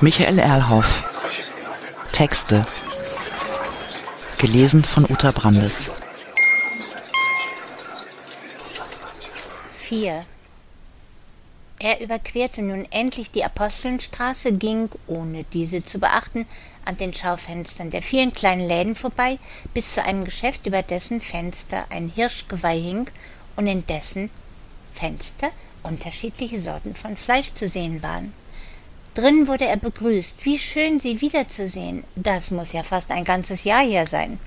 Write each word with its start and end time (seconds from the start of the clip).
Michael 0.00 0.38
Erlhoff. 0.38 1.10
Texte. 2.12 2.62
Gelesen 4.38 4.84
von 4.84 5.04
Uta 5.04 5.30
Brandes. 5.30 5.90
4. 9.72 10.24
Er 11.78 12.00
überquerte 12.00 12.62
nun 12.62 12.86
endlich 12.90 13.30
die 13.30 13.44
Apostelnstraße, 13.44 14.52
ging, 14.52 14.90
ohne 15.06 15.44
diese 15.44 15.84
zu 15.84 15.98
beachten, 15.98 16.46
an 16.84 16.96
den 16.96 17.14
Schaufenstern 17.14 17.90
der 17.90 18.02
vielen 18.02 18.32
kleinen 18.32 18.66
Läden 18.66 18.94
vorbei, 18.94 19.38
bis 19.74 19.94
zu 19.94 20.04
einem 20.04 20.24
Geschäft, 20.24 20.66
über 20.66 20.82
dessen 20.82 21.20
Fenster 21.20 21.86
ein 21.90 22.08
Hirschgeweih 22.14 22.78
hing 22.78 23.10
und 23.56 23.66
in 23.66 23.86
dessen 23.86 24.30
Fenster 24.92 25.50
unterschiedliche 25.82 26.60
Sorten 26.60 26.94
von 26.94 27.16
Fleisch 27.16 27.52
zu 27.54 27.68
sehen 27.68 28.02
waren. 28.02 28.32
Drin 29.14 29.48
wurde 29.48 29.66
er 29.66 29.76
begrüßt. 29.76 30.44
Wie 30.44 30.58
schön, 30.58 31.00
Sie 31.00 31.20
wiederzusehen. 31.20 32.04
Das 32.14 32.50
muss 32.50 32.72
ja 32.72 32.82
fast 32.82 33.10
ein 33.10 33.24
ganzes 33.24 33.64
Jahr 33.64 33.82
her 33.82 34.06
sein. 34.06 34.38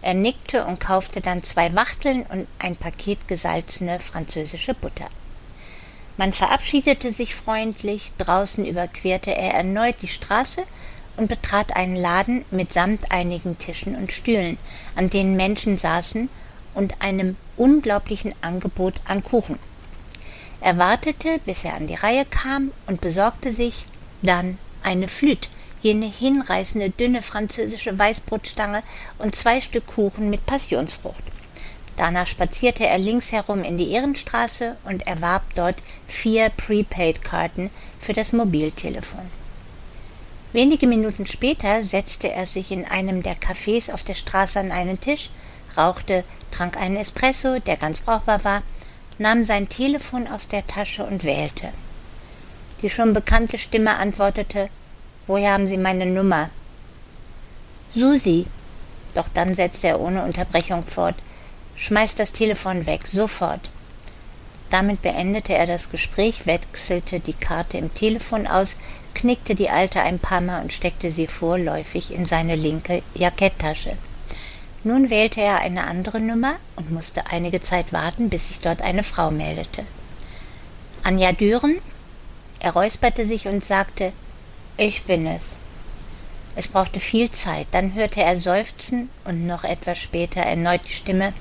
Er 0.00 0.14
nickte 0.14 0.64
und 0.64 0.80
kaufte 0.80 1.20
dann 1.20 1.42
zwei 1.42 1.74
Wachteln 1.74 2.24
und 2.28 2.46
ein 2.58 2.76
Paket 2.76 3.26
gesalzene 3.28 4.00
französische 4.00 4.74
Butter. 4.74 5.08
Man 6.16 6.32
verabschiedete 6.32 7.10
sich 7.10 7.34
freundlich, 7.34 8.12
draußen 8.18 8.64
überquerte 8.64 9.34
er 9.34 9.54
erneut 9.54 9.96
die 10.02 10.08
Straße 10.08 10.64
und 11.16 11.28
betrat 11.28 11.74
einen 11.74 11.96
Laden 11.96 12.44
mitsamt 12.50 13.10
einigen 13.12 13.58
Tischen 13.58 13.96
und 13.96 14.12
Stühlen, 14.12 14.58
an 14.94 15.10
denen 15.10 15.36
Menschen 15.36 15.76
saßen 15.76 16.28
und 16.74 17.00
einem 17.00 17.36
unglaublichen 17.56 18.34
Angebot 18.42 18.94
an 19.06 19.24
Kuchen. 19.24 19.58
Er 20.64 20.78
wartete, 20.78 21.40
bis 21.44 21.66
er 21.66 21.74
an 21.74 21.86
die 21.86 21.94
Reihe 21.94 22.24
kam 22.24 22.72
und 22.86 23.02
besorgte 23.02 23.52
sich 23.52 23.84
dann 24.22 24.56
eine 24.82 25.08
Flüte, 25.08 25.50
jene 25.82 26.06
hinreißende 26.06 26.88
dünne 26.88 27.20
französische 27.20 27.98
Weißbrotstange 27.98 28.80
und 29.18 29.34
zwei 29.34 29.60
Stück 29.60 29.86
Kuchen 29.86 30.30
mit 30.30 30.46
Passionsfrucht. 30.46 31.22
Danach 31.96 32.26
spazierte 32.26 32.86
er 32.86 32.96
links 32.96 33.30
herum 33.30 33.62
in 33.62 33.76
die 33.76 33.90
Ehrenstraße 33.90 34.78
und 34.84 35.06
erwarb 35.06 35.42
dort 35.54 35.82
vier 36.06 36.48
Prepaid-Karten 36.48 37.68
für 37.98 38.14
das 38.14 38.32
Mobiltelefon. 38.32 39.30
Wenige 40.54 40.86
Minuten 40.86 41.26
später 41.26 41.84
setzte 41.84 42.32
er 42.32 42.46
sich 42.46 42.70
in 42.70 42.86
einem 42.86 43.22
der 43.22 43.36
Cafés 43.36 43.92
auf 43.92 44.02
der 44.02 44.14
Straße 44.14 44.60
an 44.60 44.72
einen 44.72 44.98
Tisch, 44.98 45.28
rauchte, 45.76 46.24
trank 46.50 46.78
einen 46.78 46.96
Espresso, 46.96 47.58
der 47.58 47.76
ganz 47.76 48.00
brauchbar 48.00 48.42
war, 48.44 48.62
nahm 49.18 49.44
sein 49.44 49.68
Telefon 49.68 50.26
aus 50.26 50.48
der 50.48 50.66
Tasche 50.66 51.04
und 51.04 51.24
wählte. 51.24 51.72
Die 52.82 52.90
schon 52.90 53.12
bekannte 53.14 53.58
Stimme 53.58 53.96
antwortete 53.96 54.68
Woher 55.26 55.52
haben 55.52 55.68
Sie 55.68 55.78
meine 55.78 56.06
Nummer? 56.06 56.50
Susi. 57.94 58.46
Doch 59.14 59.28
dann 59.32 59.54
setzte 59.54 59.88
er 59.88 60.00
ohne 60.00 60.24
Unterbrechung 60.24 60.84
fort 60.84 61.14
Schmeiß 61.76 62.14
das 62.14 62.32
Telefon 62.32 62.86
weg, 62.86 63.06
sofort. 63.06 63.70
Damit 64.70 65.02
beendete 65.02 65.54
er 65.54 65.66
das 65.66 65.90
Gespräch, 65.90 66.46
wechselte 66.46 67.20
die 67.20 67.32
Karte 67.32 67.78
im 67.78 67.94
Telefon 67.94 68.46
aus, 68.46 68.76
knickte 69.14 69.54
die 69.54 69.70
alte 69.70 70.00
ein 70.00 70.18
paar 70.18 70.40
Mal 70.40 70.62
und 70.62 70.72
steckte 70.72 71.10
sie 71.10 71.26
vorläufig 71.26 72.12
in 72.12 72.26
seine 72.26 72.56
linke 72.56 73.02
Jacketttasche. 73.14 73.96
Nun 74.86 75.08
wählte 75.08 75.40
er 75.40 75.60
eine 75.60 75.84
andere 75.84 76.20
Nummer 76.20 76.56
und 76.76 76.90
musste 76.90 77.26
einige 77.30 77.62
Zeit 77.62 77.94
warten, 77.94 78.28
bis 78.28 78.48
sich 78.48 78.58
dort 78.58 78.82
eine 78.82 79.02
Frau 79.02 79.30
meldete. 79.30 79.84
Anja 81.02 81.32
Düren? 81.32 81.80
Er 82.60 82.72
räusperte 82.72 83.24
sich 83.26 83.48
und 83.48 83.64
sagte, 83.64 84.12
ich 84.76 85.04
bin 85.04 85.26
es. 85.26 85.56
Es 86.54 86.68
brauchte 86.68 87.00
viel 87.00 87.30
Zeit, 87.30 87.66
dann 87.70 87.94
hörte 87.94 88.22
er 88.22 88.36
Seufzen 88.36 89.08
und 89.24 89.46
noch 89.46 89.64
etwas 89.64 89.98
später 89.98 90.40
erneut 90.40 90.82
die 90.86 90.92
Stimme 90.92 91.32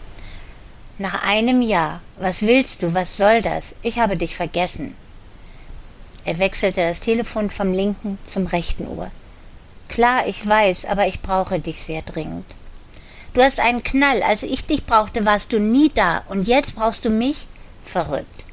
Nach 0.97 1.23
einem 1.27 1.61
Jahr. 1.61 2.01
Was 2.17 2.43
willst 2.43 2.81
du? 2.81 2.93
Was 2.93 3.17
soll 3.17 3.41
das? 3.41 3.75
Ich 3.81 3.99
habe 3.99 4.15
dich 4.15 4.37
vergessen. 4.37 4.95
Er 6.23 6.39
wechselte 6.39 6.81
das 6.81 7.01
Telefon 7.01 7.49
vom 7.49 7.73
linken 7.73 8.17
zum 8.25 8.45
rechten 8.45 8.87
Ohr. 8.87 9.11
Klar, 9.89 10.27
ich 10.27 10.47
weiß, 10.47 10.85
aber 10.85 11.07
ich 11.07 11.21
brauche 11.21 11.59
dich 11.59 11.83
sehr 11.83 12.03
dringend. 12.03 12.45
Du 13.33 13.41
hast 13.41 13.59
einen 13.59 13.83
Knall. 13.83 14.21
Als 14.21 14.43
ich 14.43 14.65
dich 14.65 14.85
brauchte, 14.85 15.25
warst 15.25 15.53
du 15.53 15.59
nie 15.59 15.89
da. 15.89 16.23
Und 16.29 16.47
jetzt 16.47 16.75
brauchst 16.75 17.05
du 17.05 17.09
mich? 17.09 17.47
Verrückt. 17.83 18.45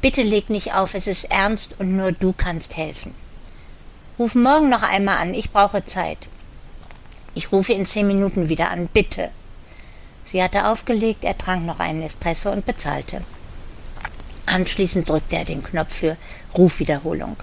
Bitte 0.00 0.22
leg 0.22 0.50
nicht 0.50 0.74
auf, 0.74 0.94
es 0.94 1.06
ist 1.06 1.24
ernst 1.30 1.80
und 1.80 1.96
nur 1.96 2.12
du 2.12 2.34
kannst 2.36 2.76
helfen. 2.76 3.14
Ruf 4.18 4.34
morgen 4.34 4.68
noch 4.68 4.82
einmal 4.82 5.16
an, 5.16 5.34
ich 5.34 5.50
brauche 5.50 5.84
Zeit. 5.84 6.18
Ich 7.34 7.50
rufe 7.50 7.72
in 7.72 7.86
zehn 7.86 8.06
Minuten 8.06 8.48
wieder 8.48 8.70
an, 8.70 8.88
bitte. 8.92 9.30
Sie 10.24 10.42
hatte 10.42 10.66
aufgelegt, 10.66 11.24
er 11.24 11.36
trank 11.36 11.64
noch 11.64 11.80
einen 11.80 12.02
Espresso 12.02 12.50
und 12.50 12.66
bezahlte. 12.66 13.22
Anschließend 14.46 15.08
drückte 15.08 15.36
er 15.36 15.44
den 15.44 15.64
Knopf 15.64 15.94
für 15.94 16.16
Rufwiederholung. 16.56 17.36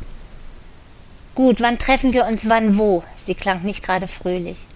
Gut, 1.36 1.62
wann 1.62 1.80
treffen 1.80 2.14
wir 2.14 2.26
uns, 2.26 2.48
wann 2.48 2.78
wo? 2.78 3.04
Sie 3.16 3.36
klang 3.36 3.64
nicht 3.64 3.84
gerade 3.84 4.08
fröhlich. 4.08 4.68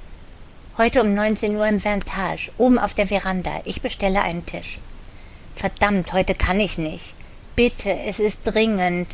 Heute 0.78 1.02
um 1.02 1.14
19 1.14 1.56
Uhr 1.56 1.66
im 1.68 1.82
Vantage, 1.82 2.52
oben 2.58 2.78
auf 2.78 2.94
der 2.94 3.08
Veranda. 3.08 3.62
Ich 3.64 3.82
bestelle 3.82 4.22
einen 4.22 4.46
Tisch. 4.46 4.80
Verdammt, 5.56 6.12
heute 6.12 6.36
kann 6.36 6.60
ich 6.60 6.78
nicht. 6.78 7.14
Bitte, 7.56 7.98
es 7.98 8.20
ist 8.20 8.42
dringend. 8.44 9.08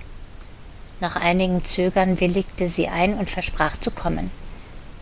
Nach 1.01 1.17
einigem 1.17 1.63
Zögern 1.63 2.19
willigte 2.19 2.67
sie 2.67 2.87
ein 2.87 3.13
und 3.13 3.29
versprach 3.29 3.77
zu 3.79 3.91
kommen. 3.91 4.31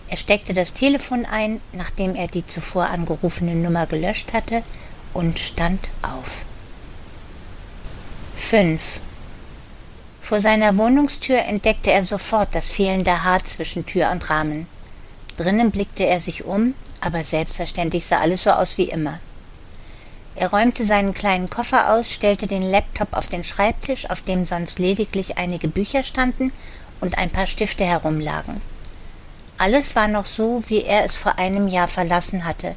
Er 0.10 0.18
steckte 0.18 0.54
das 0.54 0.74
Telefon 0.74 1.26
ein, 1.26 1.62
nachdem 1.72 2.14
er 2.14 2.28
die 2.28 2.46
zuvor 2.46 2.88
angerufene 2.88 3.56
Nummer 3.56 3.88
gelöscht 3.88 4.34
hatte, 4.34 4.62
und 5.14 5.40
stand 5.40 5.80
auf. 6.02 6.44
5. 8.36 9.00
Vor 10.20 10.42
seiner 10.42 10.78
Wohnungstür 10.78 11.40
entdeckte 11.40 11.94
er 11.94 12.04
sofort 12.04 12.54
das 12.54 12.72
fehlende 12.72 13.24
Haar 13.24 13.46
zwischen 13.46 13.86
Tür 13.86 14.12
und 14.12 14.30
Rahmen. 14.30 14.68
Drinnen 15.40 15.72
blickte 15.72 16.06
er 16.06 16.20
sich 16.20 16.44
um, 16.44 16.74
aber 17.00 17.24
selbstverständlich 17.24 18.06
sah 18.06 18.20
alles 18.20 18.44
so 18.44 18.52
aus 18.52 18.78
wie 18.78 18.90
immer. 18.90 19.20
Er 20.36 20.50
räumte 20.50 20.86
seinen 20.86 21.14
kleinen 21.14 21.50
Koffer 21.50 21.94
aus, 21.94 22.12
stellte 22.12 22.46
den 22.46 22.70
Laptop 22.70 23.14
auf 23.14 23.28
den 23.28 23.46
Schreibtisch, 23.46 24.10
auf 24.10 24.22
dem 24.22 24.44
sonst 24.44 24.80
lediglich 24.80 25.38
einige 25.38 25.70
Bücher 25.70 26.04
standen 26.04 26.52
und 27.00 27.18
ein 27.18 27.30
paar 27.30 27.48
Stifte 27.48 27.86
herumlagen. 27.86 28.60
Alles 29.58 29.96
war 29.96 30.10
noch 30.10 30.26
so, 30.26 30.62
wie 30.68 30.84
er 30.84 31.06
es 31.06 31.16
vor 31.16 31.40
einem 31.40 31.70
Jahr 31.70 31.88
verlassen 31.88 32.44
hatte. 32.44 32.76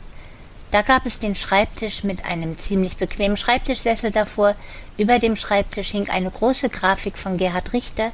Da 0.70 0.82
gab 0.82 1.04
es 1.04 1.18
den 1.18 1.34
Schreibtisch 1.34 2.04
mit 2.04 2.24
einem 2.24 2.58
ziemlich 2.60 2.96
bequemen 2.96 3.36
Schreibtischsessel 3.36 4.12
davor, 4.12 4.54
über 4.98 5.18
dem 5.18 5.34
Schreibtisch 5.34 5.90
hing 5.90 6.08
eine 6.10 6.30
große 6.30 6.68
Grafik 6.68 7.18
von 7.18 7.38
Gerhard 7.38 7.72
Richter, 7.72 8.12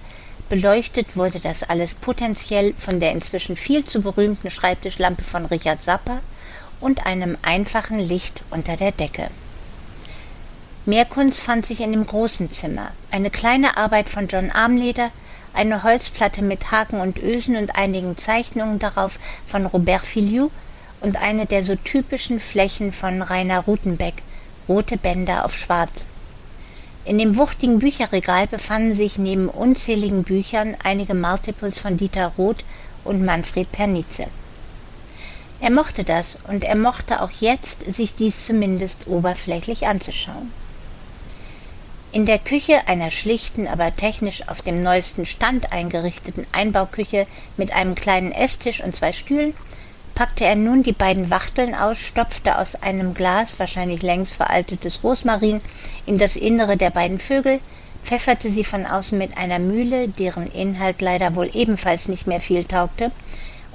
Beleuchtet 0.49 1.15
wurde 1.17 1.41
das 1.41 1.63
alles 1.63 1.95
potenziell 1.95 2.73
von 2.75 3.01
der 3.01 3.13
inzwischen 3.13 3.55
viel 3.55 3.85
zu 3.85 4.01
berühmten 4.01 4.51
Schreibtischlampe 4.51 5.23
von 5.23 5.45
Richard 5.45 5.83
Sapper 5.85 6.21
und 6.81 7.05
einem 7.05 7.37
einfachen 7.43 7.99
Licht 7.99 8.43
unter 8.51 8.77
der 8.77 8.93
Decke. 8.93 9.29
Mehr 10.87 11.05
Kunst 11.05 11.41
fand 11.41 11.67
sich 11.67 11.83
in 11.83 11.93
dem 11.93 12.07
großen 12.07 12.51
Zimmer. 12.51 12.93
Eine 13.11 13.29
kleine 13.29 13.77
Arbeit 13.77 14.09
von 14.09 14.27
John 14.27 14.51
Armleder, 14.51 15.11
eine 15.53 15.83
Holzplatte 15.83 16.41
mit 16.41 16.71
Haken 16.71 17.01
und 17.01 17.19
Ösen 17.19 17.57
und 17.57 17.77
einigen 17.77 18.17
Zeichnungen 18.17 18.79
darauf 18.79 19.19
von 19.45 19.67
Robert 19.67 20.07
Filiou 20.07 20.51
und 21.03 21.21
eine 21.21 21.45
der 21.45 21.63
so 21.63 21.75
typischen 21.75 22.41
Flächen 22.41 22.91
von 22.91 23.21
Rainer 23.21 23.61
Rutenbeck, 23.61 24.15
rote 24.67 24.97
Bänder 24.97 25.45
auf 25.45 25.55
schwarz. 25.55 26.07
In 27.09 27.17
dem 27.17 27.37
wuchtigen 27.37 27.79
Bücherregal 27.79 28.47
befanden 28.47 28.93
sich 28.93 29.17
neben 29.17 29.49
unzähligen 29.49 30.25
Büchern 30.25 30.77
einige 30.85 31.15
Multiples 31.15 31.79
von 31.79 31.97
Dieter 31.97 32.35
Roth 32.37 32.67
und 33.03 33.25
Manfred 33.25 33.73
Pernice. 33.73 34.27
Er 35.59 35.71
mochte 35.71 36.05
das 36.05 36.39
und 36.49 36.65
er 36.65 36.77
mochte 36.77 37.23
auch 37.23 37.31
jetzt, 37.31 37.91
sich 37.91 38.15
dies 38.15 38.45
zumindest 38.45 39.07
oberflächlich 39.07 39.87
anzuschauen. 39.87 40.53
In 42.13 42.27
der 42.27 42.39
Küche 42.39 42.87
einer 42.89 43.11
schlichten, 43.11 43.67
aber 43.67 43.97
technisch 43.97 44.47
auf 44.47 44.61
dem 44.61 44.83
neuesten 44.83 45.25
Stand 45.25 45.73
eingerichteten 45.73 46.47
Einbauküche 46.53 47.27
mit 47.57 47.73
einem 47.73 47.95
kleinen 47.95 48.33
Esstisch 48.33 48.83
und 48.85 48.95
zwei 48.95 49.15
Stühlen 49.15 49.55
packte 50.19 50.45
er 50.45 50.57
nun 50.57 50.83
die 50.83 50.91
beiden 50.91 51.31
Wachteln 51.31 51.77
aus, 51.77 52.01
stopfte 52.01 52.59
aus 52.59 52.75
einem 52.75 53.15
Glas, 53.15 53.61
wahrscheinlich 53.61 54.03
längst 54.03 54.35
veraltetes 54.35 55.05
Rosmarin, 55.05 55.61
in 56.07 56.19
das 56.19 56.35
Innere 56.35 56.77
der 56.77 56.91
beiden 56.91 57.21
Vögel, 57.21 57.61
pfefferte 58.03 58.51
sie 58.51 58.65
von 58.65 58.85
außen 58.85 59.17
mit 59.17 59.39
einer 59.39 59.61
Mühle, 59.61 60.09
deren 60.09 60.49
Inhalt 60.49 61.01
leider 61.03 61.37
wohl 61.37 61.49
ebenfalls 61.55 62.09
nicht 62.09 62.27
mehr 62.27 62.41
viel 62.41 62.65
taugte, 62.65 63.13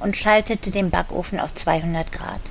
und 0.02 0.18
schaltete 0.18 0.70
den 0.70 0.90
Backofen 0.90 1.40
auf 1.40 1.56
200 1.56 2.12
Grad. 2.12 2.42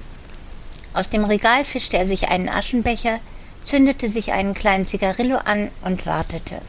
Aus 0.95 1.11
dem 1.11 1.27
Regal 1.27 1.67
fischte 1.67 1.99
er 1.99 2.07
sich 2.07 2.31
einen 2.31 2.49
Aschenbecher, 2.49 3.19
zündete 3.63 4.09
sich 4.09 4.33
einen 4.33 4.55
kleinen 4.55 4.87
Zigarillo 4.87 5.37
an 5.37 5.69
und 5.85 6.07
wartete. 6.07 6.63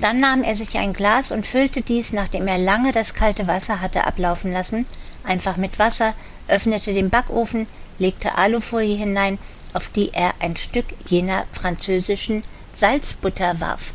Dann 0.00 0.20
nahm 0.20 0.44
er 0.44 0.54
sich 0.54 0.78
ein 0.78 0.92
Glas 0.92 1.32
und 1.32 1.48
füllte 1.48 1.82
dies, 1.82 2.12
nachdem 2.12 2.46
er 2.46 2.58
lange 2.58 2.92
das 2.92 3.14
kalte 3.14 3.48
Wasser 3.48 3.80
hatte 3.80 4.06
ablaufen 4.06 4.52
lassen, 4.52 4.86
einfach 5.24 5.56
mit 5.56 5.78
Wasser, 5.78 6.14
öffnete 6.48 6.92
den 6.92 7.10
Backofen, 7.10 7.66
legte 7.98 8.36
Alufolie 8.36 8.96
hinein, 8.96 9.38
auf 9.72 9.88
die 9.88 10.12
er 10.12 10.34
ein 10.40 10.56
Stück 10.56 10.86
jener 11.06 11.44
französischen 11.52 12.42
Salzbutter 12.72 13.60
warf. 13.60 13.94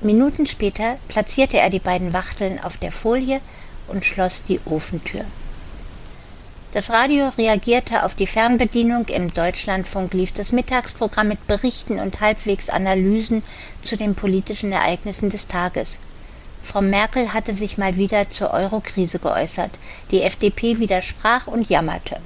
Minuten 0.00 0.46
später 0.46 0.96
platzierte 1.08 1.58
er 1.58 1.68
die 1.68 1.78
beiden 1.78 2.14
Wachteln 2.14 2.58
auf 2.62 2.78
der 2.78 2.92
Folie 2.92 3.40
und 3.88 4.04
schloss 4.04 4.44
die 4.44 4.60
Ofentür. 4.64 5.24
Das 6.72 6.90
Radio 6.90 7.30
reagierte 7.36 8.04
auf 8.04 8.14
die 8.14 8.28
Fernbedienung. 8.28 9.06
Im 9.08 9.34
Deutschlandfunk 9.34 10.14
lief 10.14 10.32
das 10.32 10.52
Mittagsprogramm 10.52 11.26
mit 11.26 11.46
Berichten 11.48 11.98
und 11.98 12.20
halbwegs 12.20 12.70
Analysen 12.70 13.42
zu 13.82 13.96
den 13.96 14.14
politischen 14.14 14.70
Ereignissen 14.70 15.30
des 15.30 15.48
Tages. 15.48 15.98
Frau 16.62 16.82
Merkel 16.82 17.32
hatte 17.32 17.54
sich 17.54 17.78
mal 17.78 17.96
wieder 17.96 18.30
zur 18.30 18.52
Eurokrise 18.52 19.18
geäußert. 19.18 19.78
Die 20.10 20.22
FDP 20.22 20.78
widersprach 20.78 21.46
und 21.46 21.68
jammerte. 21.68 22.18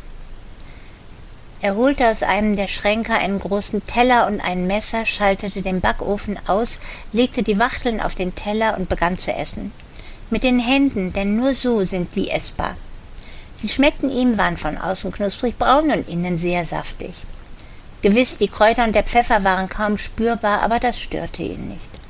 Er 1.60 1.76
holte 1.76 2.08
aus 2.10 2.22
einem 2.22 2.56
der 2.56 2.68
Schränke 2.68 3.14
einen 3.14 3.38
großen 3.38 3.86
Teller 3.86 4.26
und 4.26 4.40
ein 4.40 4.66
Messer, 4.66 5.06
schaltete 5.06 5.62
den 5.62 5.80
Backofen 5.80 6.38
aus, 6.46 6.78
legte 7.12 7.42
die 7.42 7.58
Wachteln 7.58 8.02
auf 8.02 8.14
den 8.14 8.34
Teller 8.34 8.76
und 8.76 8.90
begann 8.90 9.18
zu 9.18 9.32
essen. 9.32 9.72
Mit 10.28 10.42
den 10.42 10.58
Händen, 10.58 11.14
denn 11.14 11.36
nur 11.36 11.54
so 11.54 11.84
sind 11.84 12.12
sie 12.12 12.28
essbar. 12.28 12.76
Sie 13.56 13.68
schmeckten 13.70 14.10
ihm, 14.10 14.36
waren 14.36 14.58
von 14.58 14.76
außen 14.76 15.10
knusprig 15.12 15.56
braun 15.56 15.90
und 15.90 16.08
innen 16.08 16.36
sehr 16.36 16.66
saftig. 16.66 17.14
Gewiss, 18.02 18.36
die 18.36 18.48
Kräuter 18.48 18.84
und 18.84 18.94
der 18.94 19.04
Pfeffer 19.04 19.44
waren 19.44 19.70
kaum 19.70 19.96
spürbar, 19.96 20.60
aber 20.60 20.80
das 20.80 21.00
störte 21.00 21.42
ihn 21.42 21.68
nicht. 21.68 22.03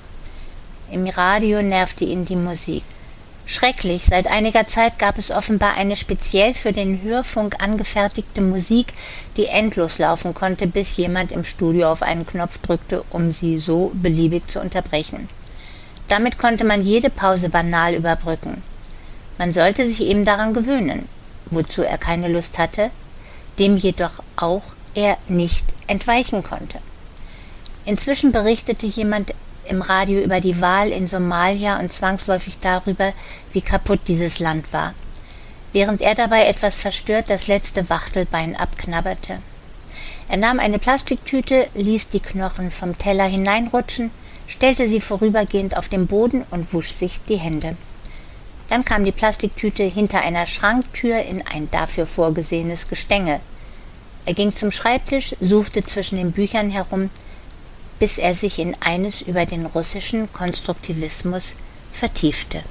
Im 0.91 1.07
Radio 1.09 1.63
nervte 1.63 2.05
ihn 2.05 2.25
die 2.25 2.37
Musik. 2.37 2.83
Schrecklich, 3.47 4.05
seit 4.05 4.27
einiger 4.27 4.67
Zeit 4.67 4.99
gab 4.99 5.19
es 5.19 5.31
offenbar 5.31 5.77
eine 5.77 5.97
speziell 5.97 6.55
für 6.55 6.73
den 6.73 7.03
Hörfunk 7.03 7.63
angefertigte 7.63 8.41
Musik, 8.41 8.95
die 9.37 9.47
endlos 9.47 9.99
laufen 9.99 10.35
konnte, 10.35 10.67
bis 10.67 10.97
jemand 10.97 11.33
im 11.33 11.45
Studio 11.45 11.91
auf 11.93 12.03
einen 12.03 12.27
Knopf 12.27 12.59
drückte, 12.59 13.05
um 13.11 13.31
sie 13.31 13.59
so 13.59 13.91
beliebig 13.95 14.49
zu 14.49 14.61
unterbrechen. 14.61 15.29
Damit 16.09 16.39
konnte 16.39 16.65
man 16.65 16.83
jede 16.83 17.11
Pause 17.11 17.49
banal 17.49 17.95
überbrücken. 17.95 18.63
Man 19.37 19.53
sollte 19.53 19.87
sich 19.87 20.01
eben 20.03 20.25
daran 20.25 20.55
gewöhnen 20.55 21.09
wozu 21.51 21.83
er 21.83 21.99
keine 21.99 22.29
Lust 22.29 22.59
hatte, 22.59 22.91
dem 23.59 23.77
jedoch 23.77 24.23
auch 24.37 24.63
er 24.95 25.17
nicht 25.29 25.65
entweichen 25.87 26.43
konnte. 26.43 26.79
Inzwischen 27.85 28.33
berichtete 28.33 28.87
jemand 28.87 29.35
im 29.69 29.83
Radio 29.83 30.21
über 30.21 30.41
die 30.41 30.61
Wahl 30.61 30.91
in 30.91 31.07
Somalia 31.07 31.79
und 31.79 31.93
zwangsläufig 31.93 32.59
darüber, 32.61 33.13
wie 33.53 33.61
kaputt 33.61 34.01
dieses 34.09 34.39
Land 34.39 34.73
war, 34.73 34.95
während 35.73 36.01
er 36.01 36.15
dabei 36.15 36.47
etwas 36.47 36.77
verstört 36.77 37.31
das 37.31 37.47
letzte 37.47 37.89
Wachtelbein 37.91 38.57
abknabberte. 38.57 39.39
Er 40.29 40.37
nahm 40.37 40.59
eine 40.59 40.79
Plastiktüte, 40.79 41.69
ließ 41.75 42.09
die 42.09 42.21
Knochen 42.21 42.71
vom 42.71 42.97
Teller 42.97 43.27
hineinrutschen, 43.27 44.11
stellte 44.47 44.89
sie 44.89 45.01
vorübergehend 45.01 45.77
auf 45.77 45.89
den 45.89 46.07
Boden 46.07 46.45
und 46.51 46.73
wusch 46.73 46.91
sich 46.91 47.21
die 47.29 47.37
Hände. 47.37 47.77
Dann 48.69 48.85
kam 48.85 49.05
die 49.05 49.13
Plastiktüte 49.13 49.85
hinter 49.85 50.21
einer 50.21 50.47
Schranktür 50.47 51.19
in 51.19 51.43
ein 51.47 51.71
dafür 51.71 52.07
vorgesehenes 52.07 52.89
Gestänge. 52.89 53.41
Er 54.27 54.35
ging 54.35 54.57
zum 54.57 54.71
Schreibtisch, 54.71 55.37
suchte 55.41 55.83
zwischen 55.83 56.17
den 56.17 56.33
Büchern 56.33 56.71
herum, 56.71 57.11
bis 57.99 58.19
er 58.19 58.35
sich 58.35 58.59
in 58.59 58.77
eines 58.81 59.21
über 59.23 59.47
den 59.47 59.67
russischen 59.67 60.33
Konstruktivismus 60.33 61.57
vertiefte. 61.93 62.63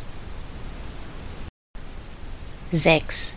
6. 2.71 3.33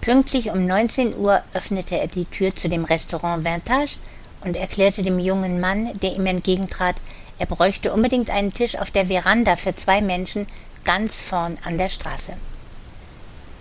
Pünktlich 0.00 0.50
um 0.50 0.66
19 0.66 1.16
Uhr 1.16 1.42
öffnete 1.54 1.98
er 1.98 2.08
die 2.08 2.26
Tür 2.26 2.54
zu 2.54 2.68
dem 2.68 2.84
Restaurant 2.84 3.44
Vintage 3.44 3.96
und 4.42 4.56
erklärte 4.56 5.02
dem 5.02 5.18
jungen 5.18 5.60
Mann, 5.60 5.98
der 6.00 6.14
ihm 6.14 6.26
entgegentrat, 6.26 6.96
er 7.38 7.46
bräuchte 7.46 7.92
unbedingt 7.92 8.30
einen 8.30 8.52
Tisch 8.52 8.76
auf 8.76 8.90
der 8.90 9.06
Veranda 9.06 9.56
für 9.56 9.72
zwei 9.72 10.00
Menschen, 10.00 10.46
ganz 10.84 11.22
vorn 11.22 11.58
an 11.64 11.76
der 11.76 11.88
Straße. 11.88 12.34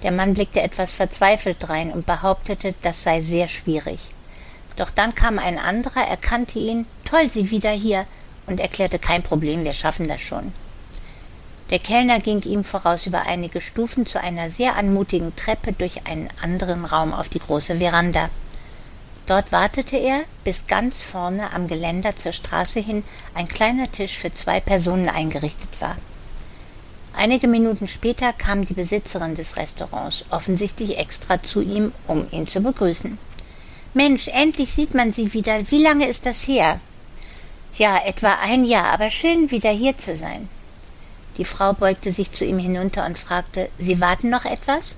Der 0.03 0.11
Mann 0.11 0.33
blickte 0.33 0.61
etwas 0.61 0.93
verzweifelt 0.93 1.57
drein 1.59 1.91
und 1.91 2.05
behauptete, 2.05 2.73
das 2.81 3.03
sei 3.03 3.21
sehr 3.21 3.47
schwierig. 3.47 3.99
Doch 4.75 4.91
dann 4.91 5.15
kam 5.15 5.39
ein 5.39 5.59
anderer, 5.59 6.07
erkannte 6.07 6.59
ihn, 6.59 6.85
toll, 7.03 7.29
Sie 7.29 7.51
wieder 7.51 7.71
hier, 7.71 8.06
und 8.47 8.59
erklärte 8.59 9.00
kein 9.00 9.23
Problem, 9.23 9.63
wir 9.63 9.73
schaffen 9.73 10.07
das 10.07 10.21
schon. 10.21 10.53
Der 11.69 11.79
Kellner 11.79 12.19
ging 12.19 12.41
ihm 12.41 12.65
voraus 12.65 13.06
über 13.06 13.21
einige 13.21 13.62
Stufen 13.62 14.06
zu 14.06 14.19
einer 14.19 14.50
sehr 14.50 14.75
anmutigen 14.75 15.35
Treppe 15.38 15.71
durch 15.71 16.06
einen 16.06 16.29
anderen 16.41 16.83
Raum 16.83 17.13
auf 17.13 17.29
die 17.29 17.39
große 17.39 17.77
Veranda. 17.77 18.29
Dort 19.25 19.53
wartete 19.53 19.95
er, 19.95 20.23
bis 20.44 20.68
ganz 20.68 21.01
vorne 21.01 21.53
am 21.53 21.67
Geländer 21.67 22.17
zur 22.17 22.33
Straße 22.33 22.81
hin 22.81 23.03
ein 23.33 23.47
kleiner 23.47 23.89
Tisch 23.89 24.17
für 24.17 24.33
zwei 24.33 24.59
Personen 24.59 25.07
eingerichtet 25.07 25.69
war. 25.79 25.95
Einige 27.13 27.47
Minuten 27.47 27.88
später 27.88 28.33
kam 28.33 28.65
die 28.65 28.74
Besitzerin 28.74 29.35
des 29.35 29.56
Restaurants, 29.56 30.25
offensichtlich 30.29 30.97
extra 30.97 31.41
zu 31.41 31.62
ihm, 31.62 31.94
um 32.07 32.27
ihn 32.31 32.47
zu 32.47 32.59
begrüßen. 32.62 33.17
Mensch, 33.93 34.29
endlich 34.29 34.71
sieht 34.71 34.93
man 34.93 35.11
Sie 35.11 35.33
wieder. 35.33 35.69
Wie 35.69 35.83
lange 35.83 36.07
ist 36.07 36.25
das 36.25 36.47
her? 36.47 36.79
Ja, 37.73 37.97
etwa 38.05 38.35
ein 38.41 38.63
Jahr, 38.63 38.88
aber 38.93 39.09
schön, 39.09 39.51
wieder 39.51 39.71
hier 39.71 39.97
zu 39.97 40.15
sein. 40.15 40.47
Die 41.38 41.43
Frau 41.43 41.73
beugte 41.73 42.09
sich 42.11 42.31
zu 42.31 42.45
ihm 42.45 42.57
hinunter 42.57 43.05
und 43.05 43.17
fragte, 43.17 43.69
Sie 43.77 43.99
warten 43.99 44.29
noch 44.29 44.45
etwas? 44.45 44.95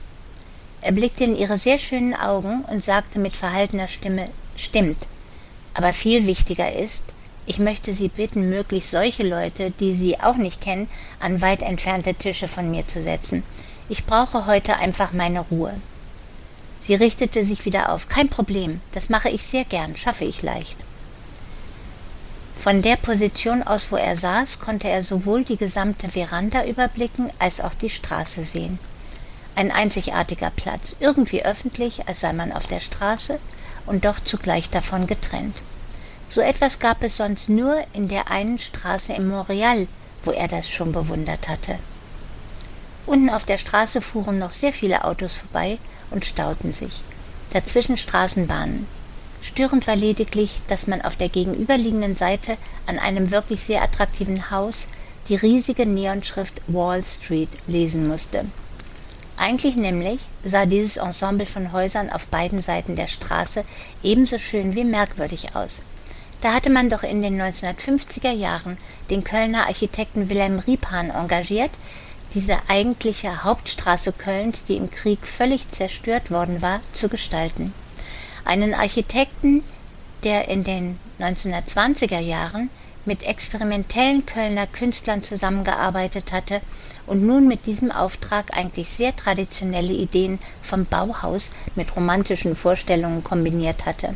Er 0.82 0.92
blickte 0.92 1.24
in 1.24 1.36
ihre 1.36 1.58
sehr 1.58 1.80
schönen 1.80 2.14
Augen 2.14 2.66
und 2.70 2.84
sagte 2.84 3.18
mit 3.18 3.36
verhaltener 3.36 3.88
Stimme, 3.88 4.30
Stimmt. 4.56 4.98
Aber 5.74 5.92
viel 5.92 6.28
wichtiger 6.28 6.72
ist, 6.72 7.04
ich 7.48 7.58
möchte 7.58 7.96
Sie 7.96 8.10
bitten, 8.10 8.50
möglichst 8.50 8.92
solche 8.92 9.24
Leute, 9.24 9.72
die 9.72 9.96
Sie 9.96 10.20
auch 10.20 10.36
nicht 10.36 10.62
kennen, 10.62 10.88
an 11.20 11.42
weit 11.42 11.64
entfernte 11.64 12.14
Tische 12.14 12.48
von 12.48 12.70
mir 12.70 12.88
zu 12.88 13.02
setzen. 13.02 13.42
Ich 13.90 14.06
brauche 14.06 14.46
heute 14.46 14.76
einfach 14.76 15.14
meine 15.14 15.40
Ruhe. 15.40 15.74
Sie 16.86 16.96
richtete 16.96 17.46
sich 17.46 17.64
wieder 17.64 17.94
auf. 17.94 18.10
Kein 18.10 18.28
Problem, 18.28 18.82
das 18.92 19.08
mache 19.08 19.30
ich 19.30 19.44
sehr 19.44 19.64
gern, 19.64 19.96
schaffe 19.96 20.26
ich 20.26 20.42
leicht. 20.42 20.76
Von 22.54 22.82
der 22.82 22.98
Position 22.98 23.64
aus, 23.64 23.88
wo 23.90 23.96
er 23.96 24.18
saß, 24.18 24.60
konnte 24.60 24.90
er 24.90 25.02
sowohl 25.02 25.46
die 25.46 25.56
gesamte 25.56 26.10
Veranda 26.10 26.66
überblicken 26.66 27.32
als 27.40 27.62
auch 27.62 27.74
die 27.74 27.90
Straße 27.90 28.44
sehen. 28.44 28.80
Ein 29.56 29.72
einzigartiger 29.72 30.50
Platz, 30.50 30.94
irgendwie 31.00 31.46
öffentlich, 31.46 32.06
als 32.10 32.20
sei 32.20 32.34
man 32.34 32.52
auf 32.52 32.68
der 32.68 32.82
Straße 32.82 33.40
und 33.86 34.04
doch 34.04 34.20
zugleich 34.20 34.70
davon 34.70 35.08
getrennt. 35.08 35.56
So 36.28 36.42
etwas 36.42 36.80
gab 36.80 37.02
es 37.02 37.16
sonst 37.16 37.48
nur 37.48 37.82
in 37.94 38.10
der 38.10 38.30
einen 38.30 38.60
Straße 38.60 39.14
in 39.14 39.30
Montreal, 39.30 39.88
wo 40.24 40.32
er 40.32 40.50
das 40.50 40.70
schon 40.70 40.92
bewundert 40.92 41.48
hatte. 41.48 41.80
Unten 43.06 43.30
auf 43.30 43.46
der 43.46 43.58
Straße 43.58 44.02
fuhren 44.02 44.38
noch 44.38 44.52
sehr 44.52 44.74
viele 44.74 45.06
Autos 45.06 45.34
vorbei 45.34 45.78
und 46.14 46.24
stauten 46.26 46.72
sich. 46.72 47.04
Dazwischen 47.52 47.98
Straßenbahnen. 47.98 48.88
Störend 49.42 49.88
war 49.88 49.98
lediglich, 49.98 50.62
dass 50.68 50.88
man 50.88 51.02
auf 51.02 51.18
der 51.18 51.28
gegenüberliegenden 51.28 52.16
Seite 52.16 52.58
an 52.88 52.98
einem 52.98 53.32
wirklich 53.32 53.62
sehr 53.62 53.84
attraktiven 53.84 54.50
Haus 54.52 54.88
die 55.28 55.36
riesige 55.36 55.86
Neonschrift 55.86 56.62
Wall 56.68 57.04
Street 57.04 57.50
lesen 57.68 58.08
musste. 58.08 58.46
Eigentlich 59.38 59.76
nämlich 59.76 60.28
sah 60.46 60.66
dieses 60.66 60.98
Ensemble 60.98 61.46
von 61.46 61.72
Häusern 61.74 62.10
auf 62.10 62.28
beiden 62.28 62.62
Seiten 62.62 62.96
der 62.96 63.08
Straße 63.08 63.66
ebenso 64.04 64.38
schön 64.38 64.76
wie 64.76 64.84
merkwürdig 64.84 65.56
aus. 65.56 65.84
Da 66.42 66.54
hatte 66.54 66.70
man 66.70 66.90
doch 66.90 67.04
in 67.04 67.22
den 67.22 67.42
1950er 67.42 68.32
Jahren 68.32 68.78
den 69.10 69.24
Kölner 69.24 69.68
Architekten 69.68 70.30
Wilhelm 70.30 70.60
Riepahn 70.60 71.10
engagiert, 71.10 71.72
diese 72.34 72.58
eigentliche 72.68 73.44
Hauptstraße 73.44 74.12
Kölns, 74.12 74.64
die 74.64 74.78
im 74.78 74.90
Krieg 74.90 75.28
völlig 75.28 75.68
zerstört 75.70 76.32
worden 76.32 76.62
war, 76.62 76.82
zu 76.94 77.10
gestalten. 77.10 77.74
Einen 78.46 78.74
Architekten, 78.74 79.64
der 80.24 80.48
in 80.48 80.64
den 80.64 81.00
1920er 81.20 82.20
Jahren 82.20 82.70
mit 83.06 83.24
experimentellen 83.24 84.26
Kölner 84.26 84.68
Künstlern 84.68 85.24
zusammengearbeitet 85.24 86.32
hatte 86.32 86.62
und 87.06 87.26
nun 87.26 87.48
mit 87.48 87.66
diesem 87.66 87.92
Auftrag 87.92 88.58
eigentlich 88.58 88.90
sehr 88.90 89.16
traditionelle 89.16 89.94
Ideen 89.94 90.40
vom 90.62 90.86
Bauhaus 90.86 91.52
mit 91.76 91.96
romantischen 91.96 92.56
Vorstellungen 92.56 93.24
kombiniert 93.24 93.86
hatte. 93.86 94.16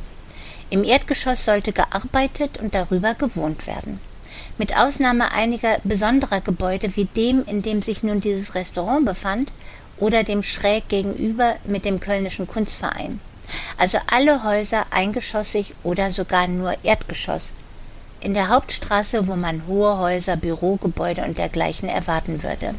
Im 0.69 0.83
Erdgeschoss 0.83 1.45
sollte 1.45 1.73
gearbeitet 1.73 2.57
und 2.57 2.75
darüber 2.75 3.13
gewohnt 3.13 3.67
werden. 3.67 3.99
Mit 4.57 4.75
Ausnahme 4.75 5.31
einiger 5.31 5.77
besonderer 5.83 6.41
Gebäude 6.41 6.95
wie 6.95 7.05
dem, 7.05 7.45
in 7.45 7.61
dem 7.61 7.81
sich 7.81 8.03
nun 8.03 8.21
dieses 8.21 8.55
Restaurant 8.55 9.05
befand, 9.05 9.51
oder 9.97 10.23
dem 10.23 10.43
schräg 10.43 10.87
gegenüber 10.89 11.55
mit 11.65 11.85
dem 11.85 11.99
Kölnischen 11.99 12.47
Kunstverein. 12.47 13.19
Also 13.77 13.97
alle 14.11 14.43
Häuser 14.43 14.85
eingeschossig 14.91 15.73
oder 15.83 16.11
sogar 16.11 16.47
nur 16.47 16.75
Erdgeschoss. 16.83 17.53
in 18.19 18.33
der 18.33 18.49
Hauptstraße, 18.49 19.27
wo 19.27 19.35
man 19.35 19.67
hohe 19.67 19.97
Häuser, 19.97 20.35
Bürogebäude 20.35 21.23
und 21.23 21.37
dergleichen 21.37 21.87
erwarten 21.87 22.43
würde. 22.43 22.73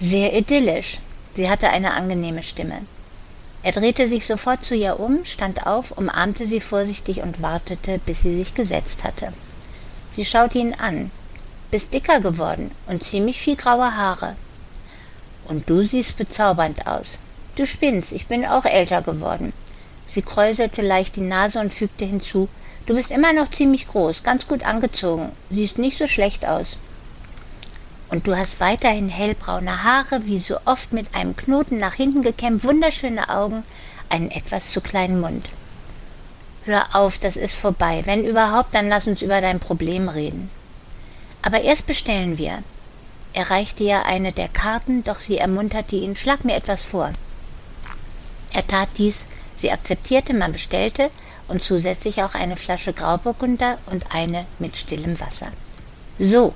Sehr 0.00 0.36
idyllisch. 0.36 0.98
Sie 1.34 1.48
hatte 1.48 1.68
eine 1.70 1.94
angenehme 1.94 2.42
Stimme. 2.42 2.78
Er 3.62 3.72
drehte 3.72 4.06
sich 4.06 4.26
sofort 4.26 4.64
zu 4.64 4.74
ihr 4.74 4.98
um, 4.98 5.24
stand 5.24 5.66
auf, 5.66 5.92
umarmte 5.92 6.46
sie 6.46 6.60
vorsichtig 6.60 7.22
und 7.22 7.42
wartete, 7.42 8.00
bis 8.04 8.22
sie 8.22 8.34
sich 8.36 8.54
gesetzt 8.54 9.04
hatte. 9.04 9.32
Sie 10.12 10.26
schaute 10.26 10.58
ihn 10.58 10.74
an. 10.74 11.10
Bist 11.70 11.94
dicker 11.94 12.20
geworden 12.20 12.70
und 12.86 13.02
ziemlich 13.02 13.40
viel 13.40 13.56
graue 13.56 13.96
Haare. 13.96 14.36
Und 15.48 15.68
du 15.70 15.82
siehst 15.84 16.18
bezaubernd 16.18 16.86
aus. 16.86 17.18
Du 17.56 17.66
spinnst, 17.66 18.12
ich 18.12 18.26
bin 18.26 18.44
auch 18.44 18.66
älter 18.66 19.00
geworden. 19.00 19.54
Sie 20.06 20.20
kräuselte 20.20 20.82
leicht 20.82 21.16
die 21.16 21.22
Nase 21.22 21.60
und 21.60 21.72
fügte 21.72 22.04
hinzu, 22.04 22.48
Du 22.84 22.94
bist 22.94 23.10
immer 23.10 23.32
noch 23.32 23.48
ziemlich 23.50 23.88
groß, 23.88 24.22
ganz 24.22 24.46
gut 24.48 24.64
angezogen, 24.64 25.32
siehst 25.50 25.78
nicht 25.78 25.96
so 25.96 26.06
schlecht 26.06 26.44
aus. 26.44 26.76
Und 28.10 28.26
du 28.26 28.36
hast 28.36 28.60
weiterhin 28.60 29.08
hellbraune 29.08 29.84
Haare, 29.84 30.26
wie 30.26 30.38
so 30.38 30.58
oft 30.66 30.92
mit 30.92 31.14
einem 31.14 31.34
Knoten 31.36 31.78
nach 31.78 31.94
hinten 31.94 32.20
gekämmt, 32.22 32.64
wunderschöne 32.64 33.30
Augen, 33.30 33.62
einen 34.10 34.30
etwas 34.30 34.72
zu 34.72 34.82
kleinen 34.82 35.20
Mund. 35.20 35.48
Hör 36.64 36.94
auf, 36.94 37.18
das 37.18 37.36
ist 37.36 37.56
vorbei. 37.56 38.02
Wenn 38.04 38.24
überhaupt, 38.24 38.74
dann 38.74 38.88
lass 38.88 39.06
uns 39.06 39.20
über 39.20 39.40
dein 39.40 39.58
Problem 39.58 40.08
reden. 40.08 40.50
Aber 41.42 41.62
erst 41.62 41.86
bestellen 41.86 42.38
wir. 42.38 42.62
Er 43.32 43.50
reichte 43.50 43.82
ihr 43.82 44.04
eine 44.06 44.32
der 44.32 44.48
Karten, 44.48 45.02
doch 45.02 45.18
sie 45.18 45.38
ermunterte 45.38 45.96
ihn, 45.96 46.14
schlag 46.14 46.44
mir 46.44 46.54
etwas 46.54 46.84
vor. 46.84 47.12
Er 48.52 48.66
tat 48.66 48.90
dies, 48.98 49.26
sie 49.56 49.72
akzeptierte, 49.72 50.34
man 50.34 50.52
bestellte, 50.52 51.10
und 51.48 51.64
zusätzlich 51.64 52.22
auch 52.22 52.34
eine 52.34 52.56
Flasche 52.56 52.92
Grauburgunder 52.92 53.78
und 53.86 54.14
eine 54.14 54.46
mit 54.58 54.76
stillem 54.76 55.18
Wasser. 55.18 55.48
So. 56.18 56.54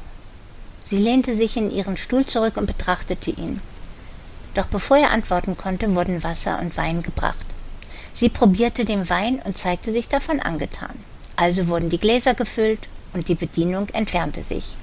Sie 0.84 0.98
lehnte 0.98 1.34
sich 1.34 1.56
in 1.56 1.72
ihren 1.72 1.96
Stuhl 1.96 2.24
zurück 2.24 2.56
und 2.56 2.66
betrachtete 2.66 3.32
ihn. 3.32 3.60
Doch 4.54 4.66
bevor 4.66 4.98
er 4.98 5.10
antworten 5.10 5.56
konnte, 5.56 5.96
wurden 5.96 6.22
Wasser 6.22 6.60
und 6.60 6.76
Wein 6.76 7.02
gebracht. 7.02 7.44
Sie 8.16 8.30
probierte 8.30 8.86
den 8.86 9.10
Wein 9.10 9.40
und 9.44 9.58
zeigte 9.58 9.92
sich 9.92 10.08
davon 10.08 10.40
angetan. 10.40 10.96
Also 11.36 11.68
wurden 11.68 11.90
die 11.90 11.98
Gläser 11.98 12.32
gefüllt 12.32 12.88
und 13.12 13.28
die 13.28 13.34
Bedienung 13.34 13.90
entfernte 13.90 14.42
sich. 14.42 14.74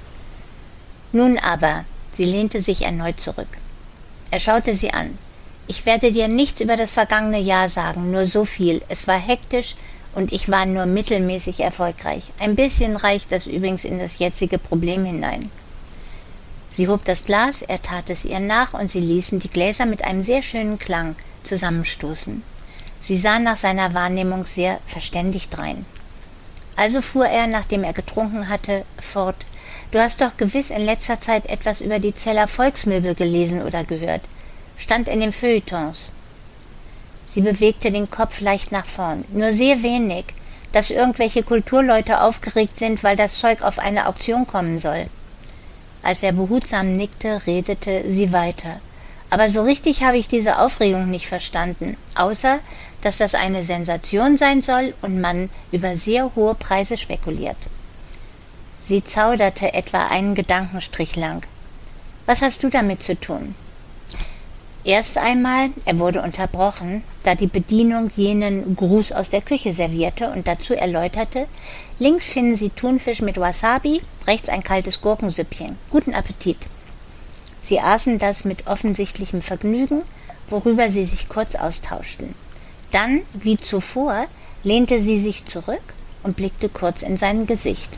Nun 1.13 1.40
aber, 1.40 1.84
sie 2.12 2.25
lehnte 2.25 2.62
sich 2.62 2.84
erneut 2.84 3.20
zurück. 3.20 3.58
Er 4.30 4.40
schaute 4.40 4.75
sie 4.75 4.94
an. 4.94 5.18
Ich 5.66 5.88
werde 5.88 6.12
dir 6.12 6.28
nichts 6.28 6.62
über 6.62 6.78
das 6.78 6.94
vergangene 6.94 7.40
Jahr 7.40 7.70
sagen, 7.70 8.12
nur 8.12 8.28
so 8.28 8.46
viel. 8.46 8.84
Es 8.88 9.08
war 9.08 9.18
hektisch, 9.18 9.78
und 10.13 10.32
ich 10.32 10.52
war 10.52 10.68
nur 10.68 10.86
mittelmäßig 10.86 11.62
erfolgreich. 11.62 12.32
Ein 12.38 12.56
bisschen 12.56 12.96
reicht 12.96 13.32
das 13.32 13.48
übrigens 13.48 13.84
in 13.84 13.98
das 13.98 14.20
jetzige 14.20 14.60
Problem 14.60 15.06
hinein. 15.06 15.50
Sie 16.70 16.88
hob 16.88 17.04
das 17.06 17.25
Glas, 17.25 17.63
er 17.63 17.82
tat 17.82 18.12
es 18.12 18.25
ihr 18.25 18.40
nach 18.40 18.75
und 18.75 18.92
sie 18.92 19.00
ließen 19.00 19.40
die 19.40 19.50
Gläser 19.50 19.88
mit 19.88 20.04
einem 20.04 20.22
sehr 20.22 20.44
schönen 20.44 20.78
Klang 20.78 21.16
zusammenstoßen. 21.44 22.44
Sie 23.03 23.17
sah 23.17 23.38
nach 23.38 23.57
seiner 23.57 23.93
Wahrnehmung 23.93 24.45
sehr 24.45 24.79
verständig 24.86 25.50
drein. 25.50 25.86
Also 26.77 27.01
fuhr 27.01 27.27
er, 27.27 27.48
nachdem 27.48 27.83
er 27.83 27.91
getrunken 27.91 28.48
hatte, 28.48 28.86
fort. 28.98 29.36
Du 29.91 30.00
hast 30.00 30.22
doch 30.22 30.38
gewiss 30.38 30.72
in 30.72 30.81
letzter 30.81 31.19
Zeit 31.19 31.48
etwas 31.48 31.81
über 31.81 32.00
die 32.00 32.13
Zeller 32.13 32.48
Volksmöbel 32.48 33.13
gelesen 33.13 33.62
oder 33.62 33.83
gehört. 33.83 34.22
Stand 34.77 35.10
in 35.10 35.19
den 35.19 35.33
Feuilletons. 35.33 36.13
Sie 37.25 37.41
bewegte 37.41 37.91
den 37.91 38.10
Kopf 38.10 38.39
leicht 38.39 38.72
nach 38.72 38.86
vorn. 38.86 39.25
Nur 39.33 39.51
sehr 39.51 39.83
wenig, 39.83 40.24
dass 40.72 40.89
irgendwelche 40.89 41.43
Kulturleute 41.43 42.22
aufgeregt 42.22 42.77
sind, 42.77 43.03
weil 43.03 43.17
das 43.17 43.38
Zeug 43.38 43.63
auf 43.63 43.79
eine 43.79 44.07
Auktion 44.07 44.48
kommen 44.48 44.79
soll. 44.79 45.07
Als 46.03 46.24
er 46.24 46.31
behutsam 46.31 46.93
nickte, 46.93 47.45
redete 47.48 48.10
sie 48.10 48.31
weiter. 48.31 48.79
Aber 49.34 49.50
so 49.50 49.63
richtig 49.63 50.04
habe 50.04 50.18
ich 50.18 50.28
diese 50.28 50.60
Aufregung 50.60 51.10
nicht 51.10 51.25
verstanden, 51.25 51.98
außer 52.13 52.60
dass 53.02 53.18
das 53.18 53.34
eine 53.34 53.63
Sensation 53.63 54.38
sein 54.38 54.62
soll 54.62 54.94
und 55.02 55.20
man 55.20 55.50
über 55.72 55.96
sehr 55.96 56.36
hohe 56.36 56.54
Preise 56.54 56.98
spekuliert. 56.98 57.58
Sie 58.84 59.04
zauderte 59.04 59.74
etwa 59.74 60.06
einen 60.06 60.36
Gedankenstrich 60.36 61.16
lang. 61.16 61.48
Was 62.28 62.44
hast 62.44 62.62
du 62.62 62.70
damit 62.70 63.02
zu 63.02 63.20
tun? 63.20 63.56
Erst 64.84 65.18
einmal, 65.18 65.72
er 65.86 65.98
wurde 65.98 66.22
unterbrochen, 66.22 67.04
da 67.24 67.34
die 67.34 67.48
Bedienung 67.48 68.12
jenen 68.16 68.75
Gruß 68.75 69.13
aus 69.13 69.30
der 69.30 69.42
Küche 69.42 69.74
servierte 69.74 70.30
und 70.30 70.48
dazu 70.48 70.75
erläuterte, 70.75 71.48
links 71.98 72.30
finden 72.30 72.54
Sie 72.54 72.70
Thunfisch 72.70 73.24
mit 73.24 73.40
Wasabi, 73.40 74.04
rechts 74.28 74.50
ein 74.50 74.62
kaltes 74.62 75.02
Gurkensüppchen. 75.02 75.75
Guten 75.90 76.13
Appetit. 76.13 76.58
Sie 77.63 77.79
aßen 77.79 78.17
das 78.17 78.43
mit 78.43 78.67
offensichtlichem 78.67 79.41
Vergnügen, 79.41 80.01
worüber 80.48 80.89
sie 80.89 81.05
sich 81.05 81.29
kurz 81.29 81.55
austauschten. 81.55 82.36
Dann, 82.91 83.22
wie 83.34 83.55
zuvor, 83.55 84.27
lehnte 84.63 85.01
sie 85.01 85.20
sich 85.20 85.46
zurück 85.46 85.82
und 86.24 86.36
blickte 86.36 86.67
kurz 86.67 87.01
in 87.01 87.15
sein 87.15 87.48
Gesicht. 87.48 87.89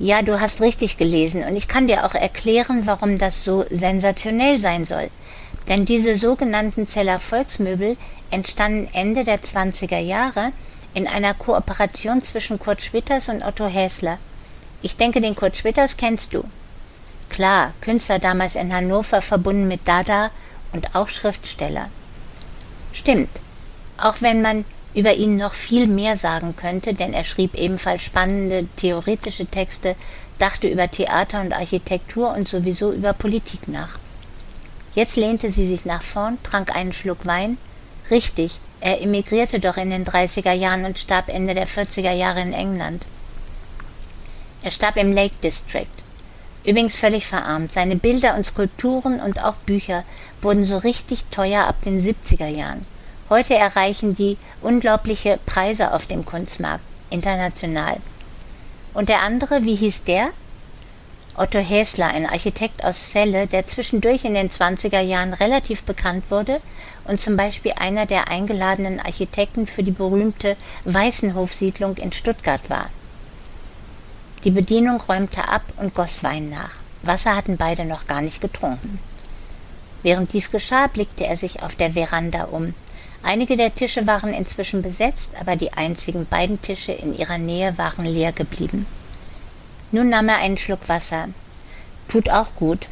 Ja, 0.00 0.22
du 0.22 0.40
hast 0.40 0.60
richtig 0.60 0.96
gelesen, 0.96 1.44
und 1.44 1.54
ich 1.54 1.68
kann 1.68 1.86
dir 1.86 2.04
auch 2.04 2.14
erklären, 2.14 2.86
warum 2.86 3.16
das 3.16 3.44
so 3.44 3.64
sensationell 3.70 4.58
sein 4.58 4.84
soll. 4.84 5.10
Denn 5.68 5.84
diese 5.84 6.16
sogenannten 6.16 6.88
Zeller 6.88 7.20
Volksmöbel 7.20 7.96
entstanden 8.32 8.88
Ende 8.92 9.22
der 9.22 9.40
20er 9.40 10.00
Jahre 10.00 10.50
in 10.92 11.06
einer 11.06 11.34
Kooperation 11.34 12.22
zwischen 12.22 12.58
Kurt 12.58 12.82
Schwitters 12.82 13.28
und 13.28 13.44
Otto 13.44 13.68
Häsler. 13.68 14.18
Ich 14.82 14.96
denke, 14.96 15.20
den 15.20 15.36
Kurt 15.36 15.56
Schwitters 15.56 15.96
kennst 15.96 16.34
du. 16.34 16.44
Klar, 17.28 17.72
Künstler 17.80 18.18
damals 18.18 18.54
in 18.56 18.72
Hannover 18.72 19.20
verbunden 19.20 19.68
mit 19.68 19.86
Dada 19.88 20.30
und 20.72 20.94
auch 20.94 21.08
Schriftsteller. 21.08 21.88
Stimmt, 22.92 23.30
auch 23.98 24.16
wenn 24.20 24.42
man 24.42 24.64
über 24.94 25.14
ihn 25.14 25.36
noch 25.36 25.54
viel 25.54 25.86
mehr 25.86 26.16
sagen 26.16 26.54
könnte, 26.56 26.94
denn 26.94 27.12
er 27.12 27.24
schrieb 27.24 27.54
ebenfalls 27.54 28.02
spannende 28.02 28.66
theoretische 28.76 29.46
Texte, 29.46 29.96
dachte 30.38 30.68
über 30.68 30.90
Theater 30.90 31.40
und 31.40 31.52
Architektur 31.52 32.32
und 32.32 32.48
sowieso 32.48 32.92
über 32.92 33.12
Politik 33.12 33.66
nach. 33.68 33.98
Jetzt 34.94 35.16
lehnte 35.16 35.50
sie 35.50 35.66
sich 35.66 35.84
nach 35.84 36.02
vorn, 36.02 36.38
trank 36.44 36.74
einen 36.74 36.92
Schluck 36.92 37.26
Wein. 37.26 37.58
Richtig, 38.10 38.60
er 38.80 39.00
emigrierte 39.00 39.58
doch 39.58 39.76
in 39.76 39.90
den 39.90 40.04
30er 40.04 40.52
Jahren 40.52 40.84
und 40.84 40.98
starb 40.98 41.28
Ende 41.28 41.54
der 41.54 41.66
40er 41.66 42.12
Jahre 42.12 42.42
in 42.42 42.52
England. 42.52 43.04
Er 44.62 44.70
starb 44.70 44.96
im 44.96 45.12
Lake 45.12 45.34
District. 45.42 45.86
Übrigens 46.64 46.96
völlig 46.96 47.26
verarmt. 47.26 47.72
Seine 47.72 47.96
Bilder 47.96 48.34
und 48.36 48.44
Skulpturen 48.44 49.20
und 49.20 49.42
auch 49.42 49.56
Bücher 49.56 50.04
wurden 50.40 50.64
so 50.64 50.78
richtig 50.78 51.24
teuer 51.30 51.66
ab 51.66 51.76
den 51.84 52.00
70er 52.00 52.46
Jahren. 52.46 52.86
Heute 53.28 53.54
erreichen 53.54 54.14
die 54.14 54.38
unglaubliche 54.62 55.38
Preise 55.44 55.92
auf 55.92 56.06
dem 56.06 56.24
Kunstmarkt, 56.24 56.84
international. 57.10 57.96
Und 58.94 59.08
der 59.08 59.22
andere, 59.22 59.64
wie 59.64 59.74
hieß 59.74 60.04
der? 60.04 60.30
Otto 61.36 61.58
Häsler, 61.58 62.08
ein 62.08 62.26
Architekt 62.26 62.84
aus 62.84 63.10
Celle, 63.10 63.48
der 63.48 63.66
zwischendurch 63.66 64.24
in 64.24 64.34
den 64.34 64.50
20er 64.50 65.00
Jahren 65.00 65.32
relativ 65.34 65.82
bekannt 65.82 66.30
wurde 66.30 66.60
und 67.06 67.20
zum 67.20 67.36
Beispiel 67.36 67.72
einer 67.76 68.06
der 68.06 68.28
eingeladenen 68.28 69.00
Architekten 69.00 69.66
für 69.66 69.82
die 69.82 69.90
berühmte 69.90 70.56
Weißenhofsiedlung 70.84 71.96
in 71.96 72.12
Stuttgart 72.12 72.70
war. 72.70 72.88
Die 74.44 74.50
Bedienung 74.50 75.00
räumte 75.00 75.48
ab 75.48 75.62
und 75.78 75.94
goss 75.94 76.22
Wein 76.22 76.50
nach. 76.50 76.72
Wasser 77.02 77.34
hatten 77.34 77.56
beide 77.56 77.86
noch 77.86 78.06
gar 78.06 78.20
nicht 78.20 78.42
getrunken. 78.42 78.98
Während 80.02 80.34
dies 80.34 80.50
geschah, 80.50 80.86
blickte 80.86 81.26
er 81.26 81.36
sich 81.36 81.62
auf 81.62 81.74
der 81.74 81.92
Veranda 81.92 82.44
um. 82.44 82.74
Einige 83.22 83.56
der 83.56 83.74
Tische 83.74 84.06
waren 84.06 84.34
inzwischen 84.34 84.82
besetzt, 84.82 85.32
aber 85.40 85.56
die 85.56 85.72
einzigen 85.72 86.26
beiden 86.26 86.60
Tische 86.60 86.92
in 86.92 87.16
ihrer 87.16 87.38
Nähe 87.38 87.78
waren 87.78 88.04
leer 88.04 88.32
geblieben. 88.32 88.84
Nun 89.92 90.10
nahm 90.10 90.28
er 90.28 90.36
einen 90.36 90.58
Schluck 90.58 90.90
Wasser. 90.90 91.28
Tut 92.08 92.28
auch 92.28 92.54
gut. 92.56 92.88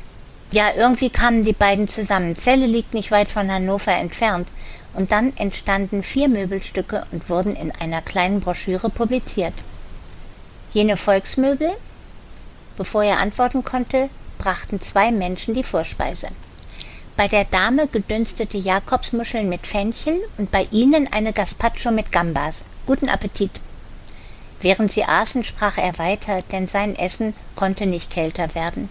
Ja, 0.52 0.70
irgendwie 0.74 1.10
kamen 1.10 1.44
die 1.44 1.52
beiden 1.52 1.86
zusammen. 1.86 2.34
Celle 2.36 2.64
liegt 2.64 2.94
nicht 2.94 3.10
weit 3.10 3.30
von 3.30 3.52
Hannover 3.52 3.92
entfernt. 3.92 4.48
Und 4.94 5.12
dann 5.12 5.36
entstanden 5.36 6.02
vier 6.02 6.28
Möbelstücke 6.28 7.04
und 7.12 7.28
wurden 7.28 7.54
in 7.54 7.72
einer 7.72 8.00
kleinen 8.00 8.40
Broschüre 8.40 8.88
publiziert. 8.88 9.54
Jene 10.74 10.96
Volksmöbel? 10.96 11.70
Bevor 12.78 13.04
er 13.04 13.18
antworten 13.18 13.62
konnte, 13.62 14.08
brachten 14.38 14.80
zwei 14.80 15.12
Menschen 15.12 15.52
die 15.52 15.64
Vorspeise. 15.64 16.28
Bei 17.14 17.28
der 17.28 17.44
Dame 17.44 17.88
gedünstete 17.88 18.56
Jakobsmuscheln 18.56 19.50
mit 19.50 19.66
Fenchel 19.66 20.18
und 20.38 20.50
bei 20.50 20.66
ihnen 20.70 21.12
eine 21.12 21.34
Gazpacho 21.34 21.90
mit 21.90 22.10
Gambas. 22.10 22.64
Guten 22.86 23.10
Appetit! 23.10 23.50
Während 24.62 24.90
sie 24.92 25.04
aßen, 25.04 25.44
sprach 25.44 25.76
er 25.76 25.98
weiter, 25.98 26.40
denn 26.52 26.66
sein 26.66 26.96
Essen 26.96 27.34
konnte 27.54 27.84
nicht 27.84 28.10
kälter 28.10 28.54
werden. 28.54 28.88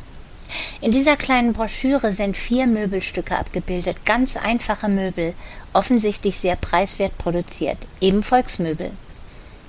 In 0.82 0.92
dieser 0.92 1.18
kleinen 1.18 1.54
Broschüre 1.54 2.14
sind 2.14 2.38
vier 2.38 2.68
Möbelstücke 2.68 3.36
abgebildet, 3.36 4.06
ganz 4.06 4.38
einfache 4.38 4.88
Möbel, 4.88 5.34
offensichtlich 5.74 6.38
sehr 6.40 6.58
preiswert 6.58 7.18
produziert, 7.18 7.78
eben 8.02 8.22
Volksmöbel. 8.22 8.92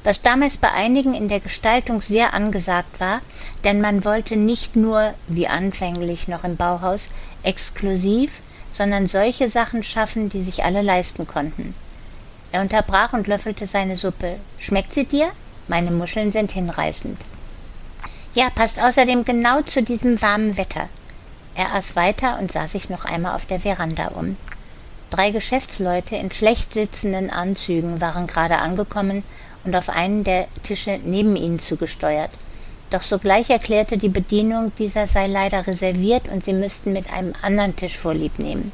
Was 0.05 0.23
damals 0.23 0.57
bei 0.57 0.71
einigen 0.73 1.15
in 1.15 1.29
der 1.29 1.41
Gestaltung 1.41 2.01
sehr 2.01 2.35
angesagt 2.35 3.01
war, 3.01 3.21
denn 3.65 3.81
man 3.81 4.05
wollte 4.05 4.37
nicht 4.37 4.75
nur, 4.75 5.15
wie 5.29 5.47
anfänglich 5.47 6.29
noch 6.29 6.45
im 6.45 6.57
Bauhaus, 6.57 7.11
exklusiv, 7.43 8.43
sondern 8.73 9.07
solche 9.07 9.49
Sachen 9.49 9.83
schaffen, 9.83 10.29
die 10.29 10.43
sich 10.43 10.65
alle 10.65 10.83
leisten 10.83 11.27
konnten. 11.27 11.75
Er 12.51 12.63
unterbrach 12.63 13.13
und 13.13 13.29
löffelte 13.29 13.67
seine 13.67 13.97
Suppe. 13.97 14.37
Schmeckt 14.59 14.93
sie 14.93 15.07
dir? 15.07 15.31
Meine 15.69 15.91
Muscheln 15.91 16.33
sind 16.33 16.53
hinreißend. 16.53 17.19
Ja, 18.35 18.51
passt 18.51 18.83
außerdem 18.83 19.25
genau 19.25 19.63
zu 19.63 19.83
diesem 19.83 20.21
warmen 20.21 20.57
Wetter. 20.57 20.89
Er 21.55 21.75
aß 21.75 21.97
weiter 21.97 22.39
und 22.39 22.51
sah 22.51 22.67
sich 22.67 22.89
noch 22.89 23.05
einmal 23.05 23.35
auf 23.35 23.47
der 23.47 23.61
Veranda 23.61 24.09
um. 24.09 24.37
Drei 25.11 25.31
Geschäftsleute 25.31 26.17
in 26.17 26.33
schlecht 26.33 26.73
sitzenden 26.73 27.29
Anzügen 27.29 28.01
waren 28.01 28.27
gerade 28.27 28.59
angekommen 28.59 29.23
und 29.65 29.75
auf 29.75 29.89
einen 29.89 30.25
der 30.25 30.47
Tische 30.63 30.99
neben 31.05 31.37
ihnen 31.37 31.59
zugesteuert. 31.59 32.31
Doch 32.91 33.03
sogleich 33.03 33.49
erklärte 33.49 33.97
die 33.97 34.09
Bedienung, 34.09 34.73
dieser 34.79 35.07
sei 35.07 35.27
leider 35.27 35.67
reserviert 35.67 36.29
und 36.29 36.45
sie 36.45 36.53
müssten 36.53 36.93
mit 36.93 37.13
einem 37.13 37.33
anderen 37.43 37.75
Tisch 37.75 37.97
vorlieb 37.97 38.39
nehmen. 38.39 38.73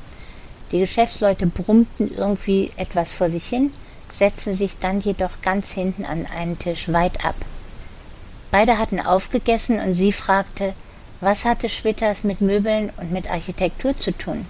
Die 0.73 0.81
Geschäftsleute 0.81 1.47
brummten 1.47 2.11
irgendwie 2.15 2.71
etwas 2.77 3.13
vor 3.13 3.31
sich 3.31 3.45
hin, 3.45 3.73
setzten 4.09 4.55
sich 4.55 4.79
dann 4.79 5.01
jedoch 5.01 5.41
ganz 5.43 5.73
hinten 5.73 6.05
an 6.05 6.27
einen 6.27 6.59
Tisch 6.59 6.93
weit 6.93 7.25
ab. 7.25 7.37
Beide 8.51 8.79
hatten 8.79 9.01
aufgegessen 9.01 9.79
und 9.79 9.95
sie 9.95 10.13
fragte, 10.13 10.75
was 11.21 11.45
hatte 11.45 11.69
Schwitters 11.69 12.25
mit 12.25 12.41
Möbeln 12.41 12.91
und 12.97 13.13
mit 13.13 13.31
Architektur 13.31 13.99
zu 13.99 14.13
tun? 14.13 14.47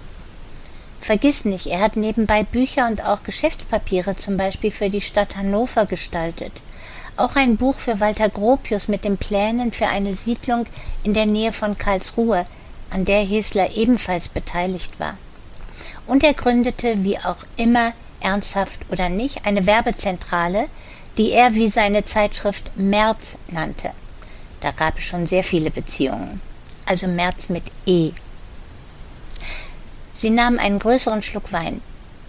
Vergiss 1.01 1.45
nicht, 1.45 1.67
er 1.67 1.79
hat 1.79 1.95
nebenbei 1.95 2.43
Bücher 2.43 2.87
und 2.87 3.03
auch 3.03 3.23
Geschäftspapiere 3.23 4.17
zum 4.17 4.37
Beispiel 4.37 4.71
für 4.71 4.89
die 4.89 5.01
Stadt 5.01 5.35
Hannover 5.35 5.85
gestaltet. 5.85 6.51
Auch 7.17 7.35
ein 7.35 7.57
Buch 7.57 7.75
für 7.75 7.99
Walter 7.99 8.29
Gropius 8.29 8.87
mit 8.87 9.03
den 9.03 9.17
Plänen 9.17 9.71
für 9.71 9.87
eine 9.87 10.13
Siedlung 10.13 10.65
in 11.03 11.13
der 11.13 11.25
Nähe 11.25 11.51
von 11.51 11.77
Karlsruhe, 11.77 12.45
an 12.89 13.05
der 13.05 13.23
Hesler 13.23 13.75
ebenfalls 13.75 14.29
beteiligt 14.29 14.99
war. 14.99 15.17
Und 16.07 16.23
er 16.23 16.33
gründete, 16.33 17.03
wie 17.03 17.17
auch 17.17 17.43
immer, 17.55 17.93
ernsthaft 18.19 18.79
oder 18.89 19.09
nicht, 19.09 19.45
eine 19.45 19.65
Werbezentrale, 19.65 20.67
die 21.17 21.31
er 21.31 21.53
wie 21.55 21.67
seine 21.67 22.03
Zeitschrift 22.03 22.71
März 22.77 23.37
nannte. 23.47 23.91
Da 24.61 24.71
gab 24.71 24.97
es 24.97 25.03
schon 25.03 25.27
sehr 25.27 25.43
viele 25.43 25.71
Beziehungen. 25.71 26.41
Also 26.85 27.07
März 27.07 27.49
mit 27.49 27.63
E. 27.85 28.11
Sie 30.19 30.31
nahm 30.31 30.59
einen 30.59 30.79
größeren 30.79 31.21
Schluck 31.21 31.53
Wein. 31.53 31.79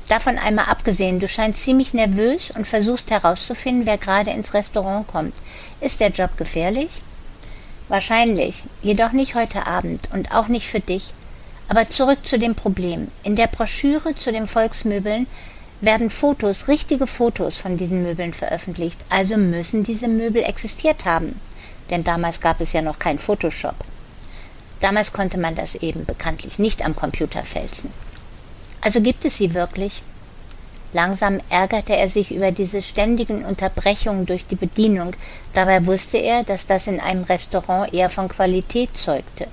Davon 0.07 0.39
einmal 0.39 0.67
abgesehen, 0.67 1.19
du 1.19 1.27
scheinst 1.27 1.65
ziemlich 1.65 1.93
nervös 1.93 2.53
und 2.53 2.69
versuchst 2.69 3.11
herauszufinden, 3.11 3.85
wer 3.85 3.99
gerade 3.99 4.31
ins 4.31 4.55
Restaurant 4.55 5.09
kommt. 5.09 5.35
Ist 5.81 5.99
der 5.99 6.11
Job 6.11 6.37
gefährlich? 6.37 7.03
Wahrscheinlich, 7.89 8.63
jedoch 8.81 9.11
nicht 9.11 9.35
heute 9.35 9.67
Abend 9.67 10.09
und 10.13 10.31
auch 10.33 10.47
nicht 10.47 10.69
für 10.69 10.79
dich. 10.79 11.13
Aber 11.69 11.91
zurück 11.91 12.21
zu 12.23 12.39
dem 12.39 12.55
Problem. 12.55 13.09
In 13.25 13.35
der 13.35 13.49
Broschüre 13.49 14.15
zu 14.15 14.31
den 14.31 14.47
Volksmöbeln 14.47 15.27
werden 15.81 16.11
Fotos, 16.11 16.69
richtige 16.69 17.09
Fotos 17.09 17.57
von 17.57 17.77
diesen 17.77 18.05
Möbeln 18.05 18.35
veröffentlicht. 18.35 19.01
Also 19.09 19.37
müssen 19.37 19.83
diese 19.83 20.07
Möbel 20.07 20.45
existiert 20.45 21.07
haben. 21.07 21.41
Denn 21.91 22.05
damals 22.05 22.41
gab 22.41 22.61
es 22.61 22.73
ja 22.73 22.83
noch 22.83 23.01
kein 23.01 23.19
Photoshop. 23.19 23.75
Damals 24.81 25.13
konnte 25.13 25.39
man 25.39 25.55
das 25.55 25.75
eben 25.75 26.05
bekanntlich 26.05 26.59
nicht 26.59 26.85
am 26.85 26.97
Computer 26.97 27.45
fälschen. 27.45 27.93
Also 28.81 29.01
gibt 29.01 29.25
es 29.25 29.37
sie 29.37 29.55
wirklich? 29.55 30.03
Langsam 30.93 31.41
ärgerte 31.51 31.97
er 31.97 32.09
sich 32.09 32.33
über 32.33 32.51
diese 32.51 32.83
ständigen 32.83 33.45
Unterbrechungen 33.45 34.27
durch 34.27 34.47
die 34.47 34.57
Bedienung. 34.57 35.13
Dabei 35.53 35.87
wusste 35.87 36.19
er, 36.19 36.43
dass 36.43 36.67
das 36.67 36.89
in 36.89 36.99
einem 36.99 37.23
Restaurant 37.25 37.95
eher 37.95 38.11
von 38.11 38.29
Qualität 38.29 38.97
zeugte. 38.97 39.47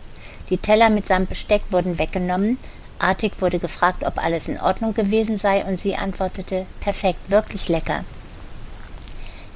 Die 0.49 0.57
Teller 0.57 0.89
mit 0.89 1.05
seinem 1.05 1.27
Besteck 1.27 1.61
wurden 1.69 1.99
weggenommen. 1.99 2.57
Artig 2.99 3.33
wurde 3.39 3.59
gefragt, 3.59 4.03
ob 4.03 4.17
alles 4.17 4.47
in 4.47 4.59
Ordnung 4.59 4.95
gewesen 4.95 5.37
sei, 5.37 5.63
und 5.63 5.79
sie 5.79 5.95
antwortete, 5.95 6.65
perfekt, 6.79 7.29
wirklich 7.29 7.67
lecker. 7.69 8.03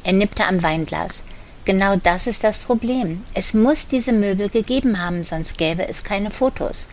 Er 0.03 0.13
nippte 0.13 0.45
am 0.45 0.62
Weinglas. 0.62 1.23
Genau 1.63 1.95
das 1.95 2.26
ist 2.26 2.43
das 2.43 2.58
Problem. 2.58 3.24
Es 3.36 3.54
muss 3.54 3.88
diese 3.88 4.13
Möbel 4.13 4.50
gegeben 4.50 5.04
haben, 5.04 5.24
sonst 5.24 5.58
gäbe 5.58 5.88
es 5.88 6.04
keine 6.04 6.32
Fotos. 6.32 6.88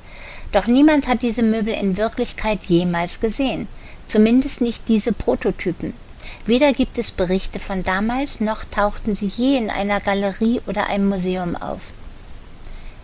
Doch 0.53 0.67
niemand 0.67 1.09
hat 1.09 1.23
diese 1.23 1.43
Möbel 1.43 1.75
in 1.75 1.97
Wirklichkeit 1.97 2.61
jemals 2.65 3.21
gesehen. 3.21 3.67
Zumindest 4.07 4.61
nicht 4.61 4.89
diese 4.89 5.13
Prototypen. 5.13 5.95
Weder 6.45 6.73
gibt 6.73 6.99
es 6.99 7.11
Berichte 7.11 7.59
von 7.59 7.83
damals, 7.83 8.41
noch 8.41 8.65
tauchten 8.65 9.15
sie 9.15 9.27
je 9.27 9.57
in 9.57 9.71
einer 9.71 10.01
Galerie 10.01 10.61
oder 10.67 10.87
einem 10.87 11.09
Museum 11.09 11.57
auf. 11.57 11.93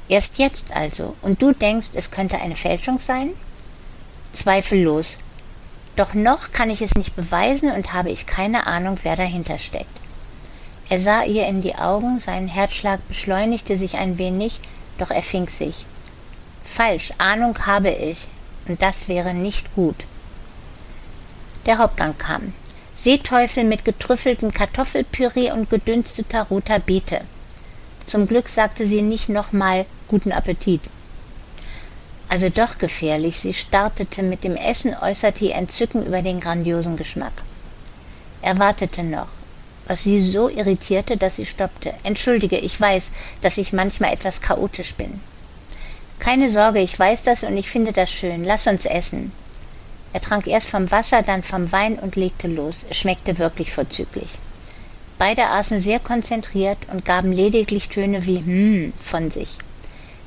Erst 0.09 0.39
jetzt 0.39 0.75
also, 0.75 1.15
und 1.23 1.41
du 1.41 1.53
denkst, 1.53 1.91
es 1.95 2.11
könnte 2.11 2.41
eine 2.41 2.57
Fälschung 2.57 2.99
sein? 2.99 3.31
Zweifellos. 4.33 5.19
Doch 5.97 6.13
noch 6.13 6.53
kann 6.53 6.71
ich 6.71 6.83
es 6.83 6.95
nicht 6.95 7.17
beweisen 7.17 7.71
und 7.71 7.95
habe 7.95 8.11
ich 8.11 8.27
keine 8.27 8.67
Ahnung, 8.67 8.99
wer 9.03 9.17
dahinter 9.17 9.59
steckt. 9.59 10.04
Er 10.89 10.99
sah 10.99 11.25
ihr 11.25 11.47
in 11.47 11.63
die 11.63 11.75
Augen, 11.77 12.21
sein 12.21 12.47
Herzschlag 12.47 13.07
beschleunigte 13.09 13.77
sich 13.77 13.97
ein 13.97 14.19
wenig, 14.19 14.61
doch 14.99 15.11
er 15.11 15.23
fing 15.23 15.49
sich. 15.49 15.87
Falsch, 16.63 17.13
Ahnung 17.19 17.67
habe 17.67 17.91
ich, 17.91 18.29
und 18.69 18.81
das 18.83 19.09
wäre 19.09 19.35
nicht 19.35 19.75
gut. 19.75 19.97
Der 21.67 21.79
Hauptgang 21.79 22.17
kam. 22.19 22.53
Seeteufel 22.95 23.65
mit 23.65 23.85
getrüffeltem 23.85 24.53
Kartoffelpüree 24.53 25.51
und 25.51 25.69
gedünsteter 25.71 26.43
roter 26.45 26.79
Beete. 26.79 27.23
Zum 28.07 28.27
Glück 28.27 28.49
sagte 28.49 28.87
sie 28.87 29.03
nicht 29.03 29.29
nochmal 29.29 29.87
guten 30.09 30.33
Appetit. 30.33 30.83
Also 32.29 32.49
doch 32.51 32.79
gefährlich, 32.79 33.41
sie 33.41 33.55
startete 33.55 34.23
mit 34.23 34.45
dem 34.45 34.57
Essen, 34.57 34.95
äußerte 34.95 35.47
ihr 35.47 35.55
Entzücken 35.55 36.07
über 36.07 36.23
den 36.23 36.41
grandiosen 36.41 36.97
Geschmack. 36.97 37.33
Er 38.43 38.59
wartete 38.59 39.03
noch, 39.03 39.29
was 39.87 40.05
sie 40.05 40.19
so 40.19 40.49
irritierte, 40.49 41.17
dass 41.17 41.37
sie 41.37 41.47
stoppte. 41.47 41.95
Entschuldige, 42.03 42.59
ich 42.59 42.81
weiß, 42.81 43.13
dass 43.41 43.59
ich 43.59 43.73
manchmal 43.73 44.13
etwas 44.13 44.41
chaotisch 44.41 44.95
bin. 44.95 45.21
Keine 46.19 46.49
Sorge, 46.49 46.81
ich 46.81 46.99
weiß 46.99 47.23
das 47.23 47.43
und 47.43 47.57
ich 47.57 47.69
finde 47.69 47.93
das 47.93 48.11
schön. 48.11 48.45
Lass 48.45 48.67
uns 48.67 48.87
essen. 48.87 49.33
Er 50.13 50.21
trank 50.21 50.47
erst 50.47 50.71
vom 50.71 50.91
Wasser, 50.91 51.23
dann 51.23 51.43
vom 51.43 51.73
Wein 51.73 51.99
und 51.99 52.17
legte 52.17 52.47
los. 52.47 52.87
Es 52.89 52.99
schmeckte 52.99 53.39
wirklich 53.39 53.73
vorzüglich. 53.73 54.39
Beide 55.19 55.49
aßen 55.49 55.81
sehr 55.81 56.01
konzentriert 56.01 56.79
und 56.93 57.05
gaben 57.05 57.33
lediglich 57.33 57.89
Töne 57.89 58.27
wie 58.27 58.39
hm 58.39 58.93
von 59.01 59.31
sich. 59.31 59.59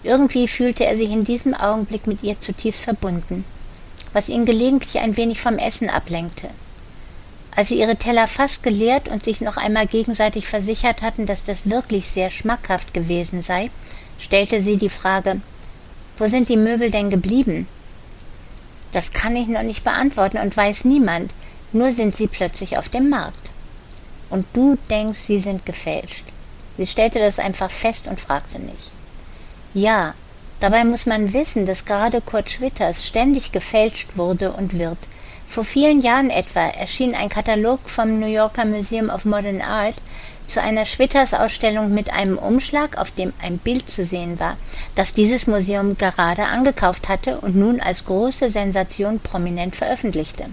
Irgendwie 0.03 0.47
fühlte 0.47 0.85
er 0.85 0.95
sich 0.95 1.11
in 1.11 1.23
diesem 1.23 1.53
Augenblick 1.53 2.07
mit 2.07 2.23
ihr 2.23 2.39
zutiefst 2.39 2.83
verbunden, 2.83 3.43
was 4.13 4.29
ihn 4.29 4.45
gelegentlich 4.45 4.99
ein 4.99 5.17
wenig 5.17 5.39
vom 5.39 5.57
Essen 5.57 5.89
ablenkte. 5.89 6.49
Als 7.57 7.69
sie 7.69 7.79
ihre 7.79 7.95
Teller 7.95 8.27
fast 8.27 8.61
geleert 8.61 9.07
und 9.07 9.25
sich 9.25 9.41
noch 9.41 9.57
einmal 9.57 9.87
gegenseitig 9.87 10.45
versichert 10.45 11.01
hatten, 11.01 11.25
dass 11.25 11.43
das 11.43 11.67
wirklich 11.71 12.07
sehr 12.07 12.29
schmackhaft 12.29 12.93
gewesen 12.93 13.41
sei, 13.41 13.71
stellte 14.19 14.61
sie 14.61 14.77
die 14.77 14.91
Frage 14.91 15.41
Wo 16.19 16.27
sind 16.27 16.49
die 16.49 16.55
Möbel 16.55 16.91
denn 16.91 17.09
geblieben? 17.09 17.67
Das 18.91 19.11
kann 19.11 19.35
ich 19.35 19.47
noch 19.47 19.63
nicht 19.63 19.83
beantworten 19.83 20.37
und 20.37 20.55
weiß 20.55 20.85
niemand, 20.85 21.33
nur 21.71 21.89
sind 21.89 22.15
sie 22.15 22.27
plötzlich 22.27 22.77
auf 22.77 22.89
dem 22.89 23.09
Markt. 23.09 23.49
Und 24.29 24.45
du 24.53 24.77
denkst, 24.91 25.17
sie 25.17 25.39
sind 25.39 25.65
gefälscht. 25.65 26.25
Sie 26.77 26.85
stellte 26.85 27.17
das 27.17 27.39
einfach 27.39 27.71
fest 27.71 28.07
und 28.07 28.21
fragte 28.21 28.59
nicht. 28.59 28.91
Ja, 29.73 30.13
dabei 30.59 30.85
muss 30.85 31.07
man 31.07 31.33
wissen, 31.33 31.65
dass 31.65 31.85
gerade 31.85 32.21
Kurt 32.21 32.51
Schwitters 32.51 33.07
ständig 33.07 33.51
gefälscht 33.51 34.15
wurde 34.15 34.51
und 34.51 34.77
wird, 34.77 34.99
vor 35.47 35.63
vielen 35.63 36.01
Jahren 36.01 36.29
etwa 36.29 36.59
erschien 36.59 37.15
ein 37.15 37.29
Katalog 37.29 37.89
vom 37.89 38.19
New 38.19 38.27
Yorker 38.27 38.65
Museum 38.65 39.09
of 39.09 39.23
Modern 39.23 39.61
Art 39.61 39.95
zu 40.45 40.61
einer 40.61 40.83
Schwitters-Ausstellung 40.85 41.93
mit 41.93 42.11
einem 42.11 42.37
Umschlag, 42.37 42.97
auf 42.97 43.11
dem 43.11 43.31
ein 43.41 43.57
Bild 43.57 43.89
zu 43.89 44.05
sehen 44.05 44.39
war, 44.41 44.57
das 44.95 45.13
dieses 45.13 45.47
Museum 45.47 45.97
gerade 45.97 46.45
angekauft 46.45 47.07
hatte 47.07 47.39
und 47.39 47.55
nun 47.55 47.79
als 47.79 48.03
große 48.05 48.49
Sensation 48.49 49.19
prominent 49.19 49.75
veröffentlichte. 49.75 50.45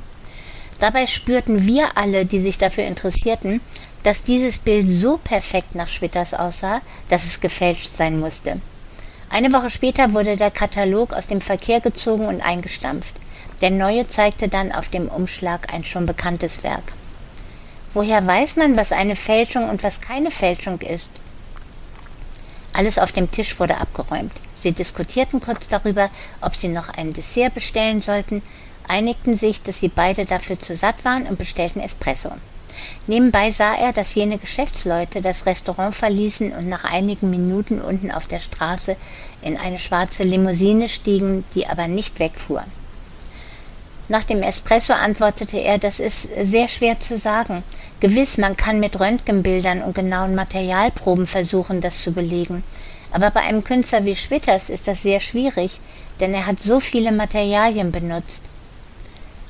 Dabei 0.79 1.07
spürten 1.07 1.67
wir 1.67 1.97
alle, 1.97 2.25
die 2.25 2.41
sich 2.41 2.59
dafür 2.59 2.85
interessierten, 2.85 3.61
dass 4.05 4.23
dieses 4.23 4.59
Bild 4.59 4.89
so 4.89 5.19
perfekt 5.19 5.75
nach 5.75 5.89
Schwitters 5.89 6.35
aussah, 6.35 6.83
dass 7.09 7.25
es 7.25 7.41
gefälscht 7.41 7.91
sein 7.91 8.21
musste. 8.21 8.61
Eine 9.31 9.53
Woche 9.53 9.71
später 9.71 10.13
wurde 10.13 10.37
der 10.37 10.51
Katalog 10.51 11.13
aus 11.13 11.27
dem 11.27 11.41
Verkehr 11.41 11.81
gezogen 11.81 12.27
und 12.27 12.41
eingestampft. 12.41 13.15
Der 13.61 13.71
neue 13.71 14.07
zeigte 14.07 14.49
dann 14.49 14.73
auf 14.73 14.89
dem 14.89 15.09
Umschlag 15.09 15.73
ein 15.73 15.85
schon 15.85 16.07
bekanntes 16.07 16.63
Werk. 16.63 16.93
Woher 17.93 18.27
weiß 18.27 18.57
man, 18.57 18.77
was 18.77 18.93
eine 18.93 19.17
Fälschung 19.17 19.69
und 19.71 19.83
was 19.83 20.01
keine 20.01 20.31
Fälschung 20.31 20.81
ist? 20.81 21.13
Alles 22.73 22.99
auf 22.99 23.13
dem 23.13 23.31
Tisch 23.31 23.61
wurde 23.61 23.79
abgeräumt. 23.79 24.33
Sie 24.55 24.73
diskutierten 24.73 25.41
kurz 25.41 25.69
darüber, 25.69 26.11
ob 26.41 26.57
sie 26.57 26.69
noch 26.69 26.89
ein 26.89 27.13
Dessert 27.13 27.55
bestellen 27.55 28.03
sollten, 28.03 28.43
einigten 28.89 29.37
sich, 29.37 29.63
dass 29.63 29.81
sie 29.81 29.89
beide 29.89 30.25
dafür 30.25 30.61
zu 30.61 30.75
satt 30.75 31.05
waren 31.05 31.27
und 31.27 31.39
bestellten 31.39 31.81
Espresso. 31.81 32.33
Nebenbei 33.07 33.51
sah 33.51 33.75
er, 33.75 33.93
dass 33.93 34.15
jene 34.15 34.39
Geschäftsleute 34.39 35.21
das 35.21 35.47
Restaurant 35.47 35.95
verließen 35.95 36.53
und 36.53 36.69
nach 36.69 36.85
einigen 36.85 37.31
Minuten 37.31 37.81
unten 37.81 38.11
auf 38.11 38.27
der 38.27 38.41
Straße 38.41 38.97
in 39.43 39.57
eine 39.57 39.79
schwarze 39.79 40.23
Limousine 40.23 40.89
stiegen, 40.89 41.45
die 41.55 41.67
aber 41.67 41.89
nicht 41.89 42.19
wegfuhr. 42.19 42.65
Nach 44.09 44.25
dem 44.25 44.43
Espresso 44.43 44.93
antwortete 44.93 45.59
er, 45.59 45.79
das 45.79 45.99
ist 45.99 46.29
sehr 46.43 46.69
schwer 46.69 47.01
zu 47.01 47.17
sagen. 47.17 47.63
Gewiss, 48.01 48.37
man 48.37 48.55
kann 48.57 48.79
mit 48.79 49.01
Röntgenbildern 49.01 49.83
und 49.83 49.95
genauen 49.95 50.35
Materialproben 50.35 51.27
versuchen, 51.27 51.81
das 51.81 52.03
zu 52.03 52.13
belegen. 52.13 52.63
Aber 53.13 53.31
bei 53.31 53.41
einem 53.41 53.65
Künstler 53.65 54.05
wie 54.05 54.17
Schwitters 54.17 54.69
ist 54.69 54.89
das 54.89 55.03
sehr 55.03 55.21
schwierig, 55.21 55.81
denn 56.21 56.35
er 56.35 56.47
hat 56.47 56.61
so 56.61 56.81
viele 56.81 57.13
Materialien 57.13 57.93
benutzt. 57.93 58.43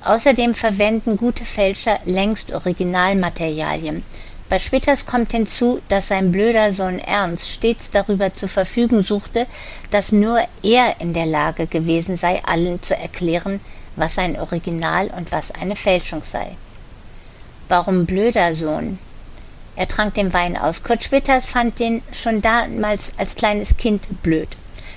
Außerdem 0.04 0.54
verwenden 0.54 1.16
gute 1.16 1.46
Fälscher 1.46 1.98
längst 2.04 2.52
Originalmaterialien. 2.52 4.02
Bei 4.50 4.58
Schwitters 4.58 5.06
kommt 5.06 5.32
hinzu, 5.32 5.80
dass 5.88 6.08
sein 6.08 6.30
blöder 6.30 6.74
Sohn 6.74 6.98
Ernst 6.98 7.50
stets 7.50 7.90
darüber 7.90 8.34
zu 8.34 8.46
verfügen 8.46 9.02
suchte, 9.02 9.46
dass 9.90 10.12
nur 10.12 10.40
er 10.62 11.00
in 11.00 11.14
der 11.14 11.24
Lage 11.24 11.66
gewesen 11.66 12.16
sei, 12.16 12.42
allen 12.44 12.82
zu 12.82 12.94
erklären, 12.94 13.60
was 13.96 14.18
ein 14.18 14.38
Original 14.38 15.08
und 15.16 15.32
was 15.32 15.50
eine 15.50 15.74
Fälschung 15.74 16.20
sei. 16.20 16.56
Warum 17.68 18.04
blöder 18.04 18.54
Sohn? 18.54 18.98
Er 19.74 19.88
trank 19.88 20.12
den 20.14 20.34
Wein 20.34 20.58
aus. 20.58 20.82
Kurt 20.82 21.02
Schwitters 21.02 21.48
fand 21.48 21.80
den 21.80 22.02
schon 22.12 22.42
damals 22.42 23.12
als 23.16 23.36
kleines 23.36 23.78
Kind 23.78 24.22
blöd. 24.22 24.48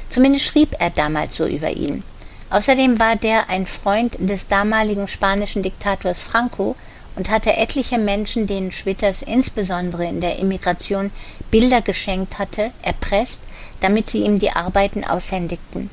Zumindest 0.09 0.45
schrieb 0.45 0.75
er 0.79 0.89
damals 0.89 1.37
so 1.37 1.45
über 1.47 1.71
ihn. 1.71 2.03
Außerdem 2.49 2.99
war 2.99 3.15
der 3.15 3.49
ein 3.49 3.65
Freund 3.65 4.15
des 4.19 4.47
damaligen 4.47 5.07
spanischen 5.07 5.63
Diktators 5.63 6.21
Franco 6.21 6.75
und 7.15 7.29
hatte 7.29 7.57
etliche 7.57 7.97
Menschen, 7.97 8.47
denen 8.47 8.71
Schwitters 8.71 9.21
insbesondere 9.21 10.05
in 10.05 10.21
der 10.21 10.39
Immigration 10.39 11.11
Bilder 11.51 11.81
geschenkt 11.81 12.39
hatte, 12.39 12.71
erpresst, 12.83 13.41
damit 13.81 14.07
sie 14.07 14.23
ihm 14.23 14.39
die 14.39 14.51
Arbeiten 14.51 15.03
aushändigten. 15.03 15.89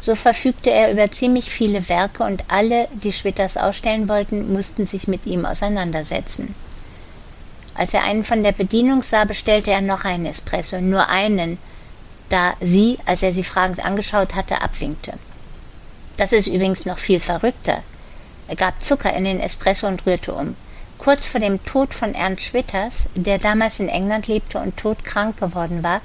So 0.00 0.16
verfügte 0.16 0.70
er 0.70 0.90
über 0.90 1.12
ziemlich 1.12 1.50
viele 1.50 1.88
Werke 1.88 2.24
und 2.24 2.44
alle, 2.48 2.88
die 2.92 3.12
Schwitters 3.12 3.56
ausstellen 3.56 4.08
wollten, 4.08 4.52
mussten 4.52 4.84
sich 4.84 5.06
mit 5.06 5.26
ihm 5.26 5.46
auseinandersetzen. 5.46 6.56
Als 7.74 7.94
er 7.94 8.02
einen 8.02 8.24
von 8.24 8.42
der 8.42 8.52
Bedienung 8.52 9.02
sah, 9.02 9.24
bestellte 9.24 9.70
er 9.70 9.80
noch 9.80 10.04
einen 10.04 10.26
Espresso, 10.26 10.80
nur 10.80 11.08
einen, 11.08 11.58
da 12.28 12.54
sie, 12.60 12.98
als 13.06 13.22
er 13.22 13.32
sie 13.32 13.44
fragend 13.44 13.84
angeschaut 13.84 14.34
hatte, 14.34 14.60
abwinkte. 14.60 15.12
Das 16.16 16.32
ist 16.32 16.46
übrigens 16.46 16.84
noch 16.84 16.98
viel 16.98 17.20
verrückter. 17.20 17.82
Er 18.48 18.56
gab 18.56 18.82
Zucker 18.82 19.14
in 19.14 19.24
den 19.24 19.40
Espresso 19.40 19.86
und 19.86 20.04
rührte 20.06 20.34
um. 20.34 20.56
Kurz 20.98 21.26
vor 21.26 21.40
dem 21.40 21.64
Tod 21.64 21.94
von 21.94 22.14
Ernst 22.14 22.42
Schwitters, 22.44 23.04
der 23.14 23.38
damals 23.38 23.80
in 23.80 23.88
England 23.88 24.28
lebte 24.28 24.58
und 24.58 24.76
todkrank 24.76 25.36
geworden 25.38 25.82
war, 25.82 26.00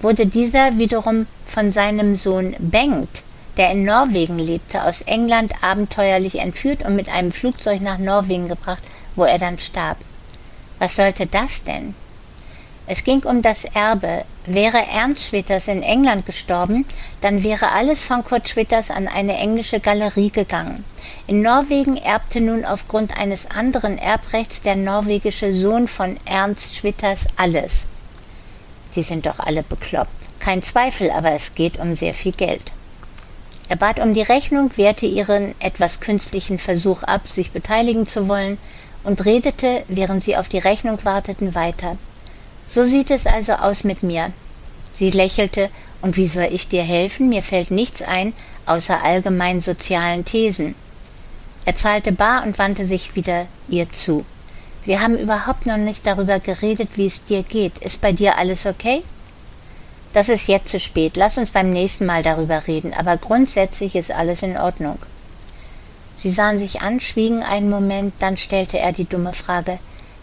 wurde 0.00 0.26
dieser 0.26 0.78
wiederum 0.78 1.26
von 1.46 1.72
seinem 1.72 2.16
Sohn 2.16 2.54
Bengt, 2.58 3.22
der 3.56 3.70
in 3.70 3.84
Norwegen 3.84 4.38
lebte, 4.38 4.82
aus 4.82 5.00
England 5.02 5.54
abenteuerlich 5.62 6.38
entführt 6.38 6.82
und 6.82 6.96
mit 6.96 7.08
einem 7.08 7.32
Flugzeug 7.32 7.80
nach 7.80 7.98
Norwegen 7.98 8.48
gebracht, 8.48 8.82
wo 9.14 9.24
er 9.24 9.38
dann 9.38 9.58
starb. 9.58 9.96
Was 10.78 10.96
sollte 10.96 11.26
das 11.26 11.64
denn? 11.64 11.94
Es 12.88 13.02
ging 13.02 13.24
um 13.24 13.42
das 13.42 13.64
Erbe. 13.64 14.24
Wäre 14.46 14.78
Ernst 14.78 15.24
Schwitters 15.24 15.66
in 15.66 15.82
England 15.82 16.24
gestorben, 16.24 16.84
dann 17.20 17.42
wäre 17.42 17.72
alles 17.72 18.04
von 18.04 18.22
Kurt 18.22 18.48
Schwitters 18.48 18.92
an 18.92 19.08
eine 19.08 19.36
englische 19.36 19.80
Galerie 19.80 20.30
gegangen. 20.30 20.84
In 21.26 21.42
Norwegen 21.42 21.96
erbte 21.96 22.40
nun 22.40 22.64
aufgrund 22.64 23.18
eines 23.18 23.50
anderen 23.50 23.98
Erbrechts 23.98 24.62
der 24.62 24.76
norwegische 24.76 25.52
Sohn 25.52 25.88
von 25.88 26.16
Ernst 26.26 26.76
Schwitters 26.76 27.26
alles. 27.36 27.86
Die 28.94 29.02
sind 29.02 29.26
doch 29.26 29.40
alle 29.40 29.64
bekloppt. 29.64 30.10
Kein 30.38 30.62
Zweifel, 30.62 31.10
aber 31.10 31.32
es 31.32 31.56
geht 31.56 31.80
um 31.80 31.96
sehr 31.96 32.14
viel 32.14 32.32
Geld. 32.32 32.72
Er 33.68 33.76
bat 33.76 33.98
um 33.98 34.14
die 34.14 34.22
Rechnung, 34.22 34.70
wehrte 34.76 35.06
ihren 35.06 35.56
etwas 35.60 35.98
künstlichen 35.98 36.60
Versuch 36.60 37.02
ab, 37.02 37.26
sich 37.26 37.50
beteiligen 37.50 38.06
zu 38.06 38.28
wollen, 38.28 38.58
und 39.02 39.24
redete, 39.24 39.82
während 39.88 40.22
sie 40.22 40.36
auf 40.36 40.48
die 40.48 40.58
Rechnung 40.58 41.04
warteten, 41.04 41.54
weiter. 41.54 41.96
So 42.66 42.84
sieht 42.84 43.10
es 43.10 43.26
also 43.26 43.52
aus 43.52 43.84
mit 43.84 44.02
mir. 44.02 44.32
Sie 44.92 45.10
lächelte, 45.10 45.70
und 46.02 46.16
wie 46.16 46.26
soll 46.26 46.48
ich 46.50 46.68
dir 46.68 46.82
helfen? 46.82 47.28
Mir 47.28 47.42
fällt 47.42 47.70
nichts 47.70 48.02
ein, 48.02 48.32
außer 48.66 49.02
allgemein 49.02 49.60
sozialen 49.60 50.24
Thesen. 50.24 50.74
Er 51.64 51.76
zahlte 51.76 52.12
bar 52.12 52.44
und 52.44 52.58
wandte 52.58 52.84
sich 52.84 53.16
wieder 53.16 53.46
ihr 53.68 53.90
zu. 53.90 54.24
Wir 54.84 55.00
haben 55.00 55.18
überhaupt 55.18 55.66
noch 55.66 55.76
nicht 55.76 56.06
darüber 56.06 56.38
geredet, 56.38 56.90
wie 56.94 57.06
es 57.06 57.24
dir 57.24 57.42
geht. 57.42 57.78
Ist 57.78 58.00
bei 58.00 58.12
dir 58.12 58.38
alles 58.38 58.66
okay? 58.66 59.02
Das 60.12 60.28
ist 60.28 60.48
jetzt 60.48 60.68
zu 60.68 60.78
spät. 60.80 61.16
Lass 61.16 61.38
uns 61.38 61.50
beim 61.50 61.70
nächsten 61.70 62.06
Mal 62.06 62.22
darüber 62.22 62.66
reden, 62.66 62.94
aber 62.94 63.16
grundsätzlich 63.16 63.96
ist 63.96 64.12
alles 64.12 64.42
in 64.42 64.56
Ordnung. 64.56 64.98
Sie 66.16 66.30
sahen 66.30 66.58
sich 66.58 66.80
an, 66.80 67.00
schwiegen 67.00 67.42
einen 67.42 67.68
Moment, 67.68 68.14
dann 68.20 68.36
stellte 68.36 68.78
er 68.78 68.92
die 68.92 69.04
dumme 69.04 69.32
Frage 69.32 69.78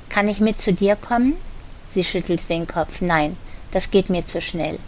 Kann 0.09 0.27
ich 0.27 0.39
mit 0.39 0.61
zu 0.61 0.73
dir 0.73 0.95
kommen? 0.95 1.33
Sie 1.93 2.03
schüttelte 2.03 2.47
den 2.47 2.67
Kopf. 2.67 3.01
Nein, 3.01 3.37
das 3.71 3.91
geht 3.91 4.09
mir 4.09 4.25
zu 4.25 4.41
schnell. 4.41 4.79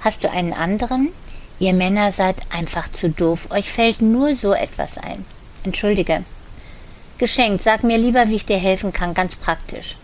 Hast 0.00 0.24
du 0.24 0.30
einen 0.30 0.52
anderen? 0.52 1.10
Ihr 1.58 1.72
Männer 1.72 2.10
seid 2.10 2.36
einfach 2.50 2.90
zu 2.90 3.10
doof. 3.10 3.50
Euch 3.50 3.70
fällt 3.70 4.02
nur 4.02 4.34
so 4.34 4.52
etwas 4.52 4.98
ein. 4.98 5.24
Entschuldige. 5.64 6.24
Geschenkt, 7.18 7.62
sag 7.62 7.84
mir 7.84 7.98
lieber, 7.98 8.28
wie 8.28 8.36
ich 8.36 8.46
dir 8.46 8.58
helfen 8.58 8.92
kann, 8.92 9.14
ganz 9.14 9.36
praktisch. 9.36 9.96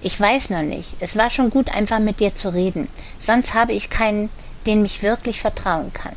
Ich 0.00 0.20
weiß 0.20 0.50
noch 0.50 0.62
nicht. 0.62 0.94
Es 1.00 1.16
war 1.16 1.30
schon 1.30 1.50
gut, 1.50 1.74
einfach 1.74 1.98
mit 1.98 2.20
dir 2.20 2.34
zu 2.34 2.52
reden. 2.52 2.88
Sonst 3.18 3.54
habe 3.54 3.72
ich 3.72 3.90
keinen, 3.90 4.30
den 4.66 4.82
mich 4.82 5.02
wirklich 5.02 5.40
vertrauen 5.40 5.92
kann. 5.92 6.14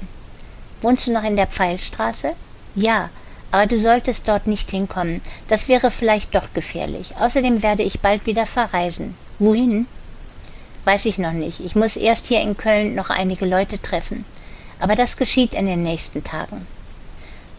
Wohnst 0.82 1.08
du 1.08 1.12
noch 1.12 1.24
in 1.24 1.36
der 1.36 1.48
Pfeilstraße? 1.48 2.34
Ja, 2.76 3.10
aber 3.52 3.68
du 3.68 3.78
solltest 3.78 4.28
dort 4.28 4.48
nicht 4.48 4.72
hinkommen. 4.72 5.22
Das 5.48 5.68
wäre 5.68 5.92
vielleicht 5.92 6.34
doch 6.34 6.54
gefährlich. 6.54 7.16
Außerdem 7.20 7.62
werde 7.62 7.84
ich 7.84 8.00
bald 8.00 8.26
wieder 8.26 8.46
verreisen. 8.46 9.16
Wohin? 9.40 9.88
Weiß 10.86 11.06
ich 11.06 11.18
noch 11.18 11.34
nicht. 11.34 11.60
Ich 11.60 11.76
muss 11.76 11.98
erst 11.98 12.28
hier 12.28 12.42
in 12.42 12.58
Köln 12.58 12.96
noch 12.96 13.10
einige 13.10 13.46
Leute 13.46 13.82
treffen. 13.82 14.26
Aber 14.80 14.96
das 14.96 15.18
geschieht 15.18 15.54
in 15.54 15.66
den 15.66 15.84
nächsten 15.84 16.24
Tagen. 16.24 16.66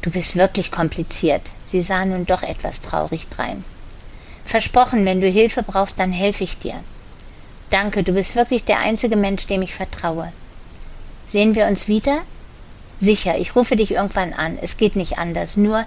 Du 0.01 0.11
bist 0.11 0.35
wirklich 0.35 0.73
kompliziert. 0.73 1.53
Sie 1.67 1.81
sah 1.81 2.05
nun 2.05 2.27
doch 2.27 2.43
etwas 2.43 2.81
traurig 2.81 3.29
drein. 3.29 3.65
Versprochen, 4.45 5.05
wenn 5.05 5.21
du 5.21 5.29
Hilfe 5.29 5.63
brauchst, 5.63 6.01
dann 6.01 6.11
helfe 6.11 6.43
ich 6.43 6.59
dir. 6.59 6.75
Danke, 7.71 8.03
du 8.03 8.13
bist 8.13 8.35
wirklich 8.35 8.65
der 8.65 8.81
einzige 8.81 9.17
Mensch, 9.17 9.47
dem 9.47 9.63
ich 9.63 9.73
vertraue. 9.73 10.33
Sehen 11.27 11.55
wir 11.55 11.67
uns 11.67 11.87
wieder? 11.87 12.23
Sicher, 13.03 13.37
ich 13.37 13.57
rufe 13.57 13.75
dich 13.75 13.91
irgendwann 13.91 14.33
an. 14.33 14.57
Es 14.62 14.77
geht 14.77 14.95
nicht 14.95 15.19
anders. 15.19 15.57
Nur, 15.57 15.87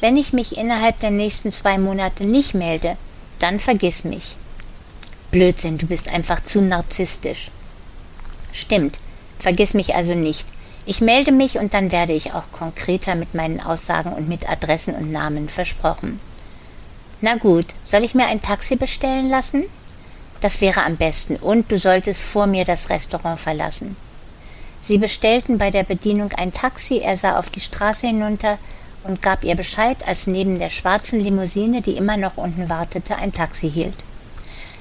wenn 0.00 0.16
ich 0.16 0.32
mich 0.32 0.56
innerhalb 0.56 0.98
der 0.98 1.10
nächsten 1.10 1.50
zwei 1.50 1.76
Monate 1.76 2.24
nicht 2.24 2.54
melde, 2.54 2.96
dann 3.38 3.60
vergiss 3.60 4.04
mich. 4.04 4.36
Blödsinn, 5.30 5.76
du 5.76 5.86
bist 5.86 6.08
einfach 6.08 6.42
zu 6.42 6.62
narzisstisch. 6.62 7.50
Stimmt, 8.50 8.98
vergiss 9.38 9.74
mich 9.74 9.94
also 9.94 10.14
nicht. 10.14 10.46
Ich 10.86 11.02
melde 11.02 11.32
mich 11.32 11.58
und 11.58 11.74
dann 11.74 11.92
werde 11.92 12.14
ich 12.14 12.32
auch 12.32 12.50
konkreter 12.50 13.14
mit 13.14 13.34
meinen 13.34 13.60
Aussagen 13.60 14.14
und 14.14 14.26
mit 14.26 14.48
Adressen 14.48 14.94
und 14.94 15.10
Namen 15.10 15.50
versprochen. 15.50 16.18
Na 17.20 17.34
gut, 17.34 17.66
soll 17.84 18.04
ich 18.04 18.14
mir 18.14 18.26
ein 18.26 18.40
Taxi 18.40 18.76
bestellen 18.76 19.28
lassen? 19.28 19.64
Das 20.40 20.62
wäre 20.62 20.84
am 20.84 20.96
besten 20.96 21.36
und 21.36 21.70
du 21.70 21.78
solltest 21.78 22.22
vor 22.22 22.46
mir 22.46 22.64
das 22.64 22.88
Restaurant 22.88 23.38
verlassen. 23.38 23.96
Sie 24.86 24.98
bestellten 24.98 25.56
bei 25.56 25.70
der 25.70 25.82
Bedienung 25.82 26.30
ein 26.36 26.52
Taxi, 26.52 26.98
er 26.98 27.16
sah 27.16 27.38
auf 27.38 27.48
die 27.48 27.60
Straße 27.60 28.06
hinunter 28.06 28.58
und 29.04 29.22
gab 29.22 29.42
ihr 29.42 29.54
Bescheid, 29.54 30.06
als 30.06 30.26
neben 30.26 30.58
der 30.58 30.68
schwarzen 30.68 31.20
Limousine, 31.20 31.80
die 31.80 31.96
immer 31.96 32.18
noch 32.18 32.36
unten 32.36 32.68
wartete, 32.68 33.16
ein 33.16 33.32
Taxi 33.32 33.70
hielt. 33.70 33.96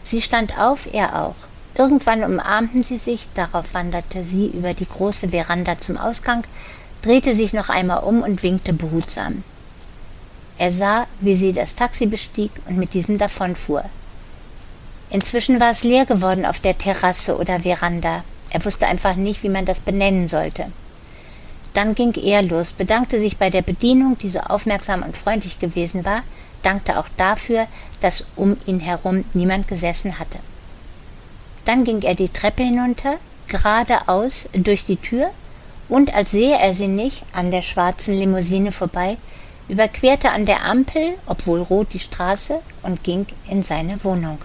Sie 0.04 0.22
stand 0.22 0.60
auf, 0.60 0.94
er 0.94 1.24
auch. 1.24 1.36
Irgendwann 1.76 2.26
umarmten 2.26 2.84
sie 2.84 2.98
sich, 2.98 3.30
darauf 3.34 3.74
wanderte 3.74 4.26
sie 4.26 4.48
über 4.48 4.74
die 4.74 4.86
große 4.86 5.30
Veranda 5.30 5.80
zum 5.80 5.96
Ausgang, 5.96 6.44
drehte 7.02 7.34
sich 7.34 7.54
noch 7.54 7.70
einmal 7.70 8.04
um 8.04 8.24
und 8.24 8.44
winkte 8.44 8.74
behutsam. 8.74 9.44
Er 10.58 10.72
sah, 10.72 11.08
wie 11.22 11.38
sie 11.38 11.54
das 11.54 11.76
Taxi 11.76 12.08
bestieg 12.08 12.52
und 12.68 12.78
mit 12.78 12.94
diesem 12.94 13.18
davonfuhr. 13.18 13.86
Inzwischen 15.10 15.62
war 15.62 15.72
es 15.72 15.86
leer 15.86 16.06
geworden 16.06 16.46
auf 16.46 16.60
der 16.60 16.78
Terrasse 16.78 17.38
oder 17.38 17.62
Veranda. 17.62 18.26
Er 18.54 18.64
wusste 18.64 18.88
einfach 18.88 19.16
nicht, 19.16 19.44
wie 19.44 19.50
man 19.50 19.66
das 19.66 19.82
benennen 19.82 20.28
sollte. 20.28 20.72
Dann 21.74 21.96
ging 21.96 22.14
er 22.14 22.44
los, 22.44 22.72
bedankte 22.72 23.20
sich 23.20 23.38
bei 23.38 23.50
der 23.50 23.64
Bedienung, 23.64 24.18
die 24.20 24.30
so 24.30 24.40
aufmerksam 24.40 25.02
und 25.02 25.18
freundlich 25.18 25.60
gewesen 25.60 26.06
war, 26.06 26.22
dankte 26.62 27.00
auch 27.00 27.10
dafür, 27.18 27.68
dass 28.00 28.26
um 28.36 28.56
ihn 28.66 28.80
herum 28.80 29.26
niemand 29.34 29.68
gesessen 29.68 30.20
hatte. 30.20 30.38
Dann 31.66 31.84
ging 31.84 32.02
er 32.04 32.16
die 32.16 32.30
Treppe 32.30 32.64
hinunter, 32.64 33.16
geradeaus 33.48 34.48
durch 34.54 34.86
die 34.86 34.98
Tür, 34.98 35.32
und 35.90 36.14
als 36.14 36.32
sehe 36.32 36.58
er 36.58 36.74
sie 36.74 36.88
nicht 36.88 37.24
an 37.34 37.52
der 37.52 37.62
schwarzen 37.62 38.16
Limousine 38.16 38.72
vorbei, 38.72 39.18
überquerte 39.68 40.30
an 40.30 40.46
der 40.46 40.66
Ampel, 40.66 41.16
obwohl 41.26 41.62
rot, 41.62 41.94
die 41.94 42.00
Straße 42.00 42.60
und 42.84 43.04
ging 43.04 43.26
in 43.50 43.64
seine 43.64 44.04
Wohnung. 44.04 44.38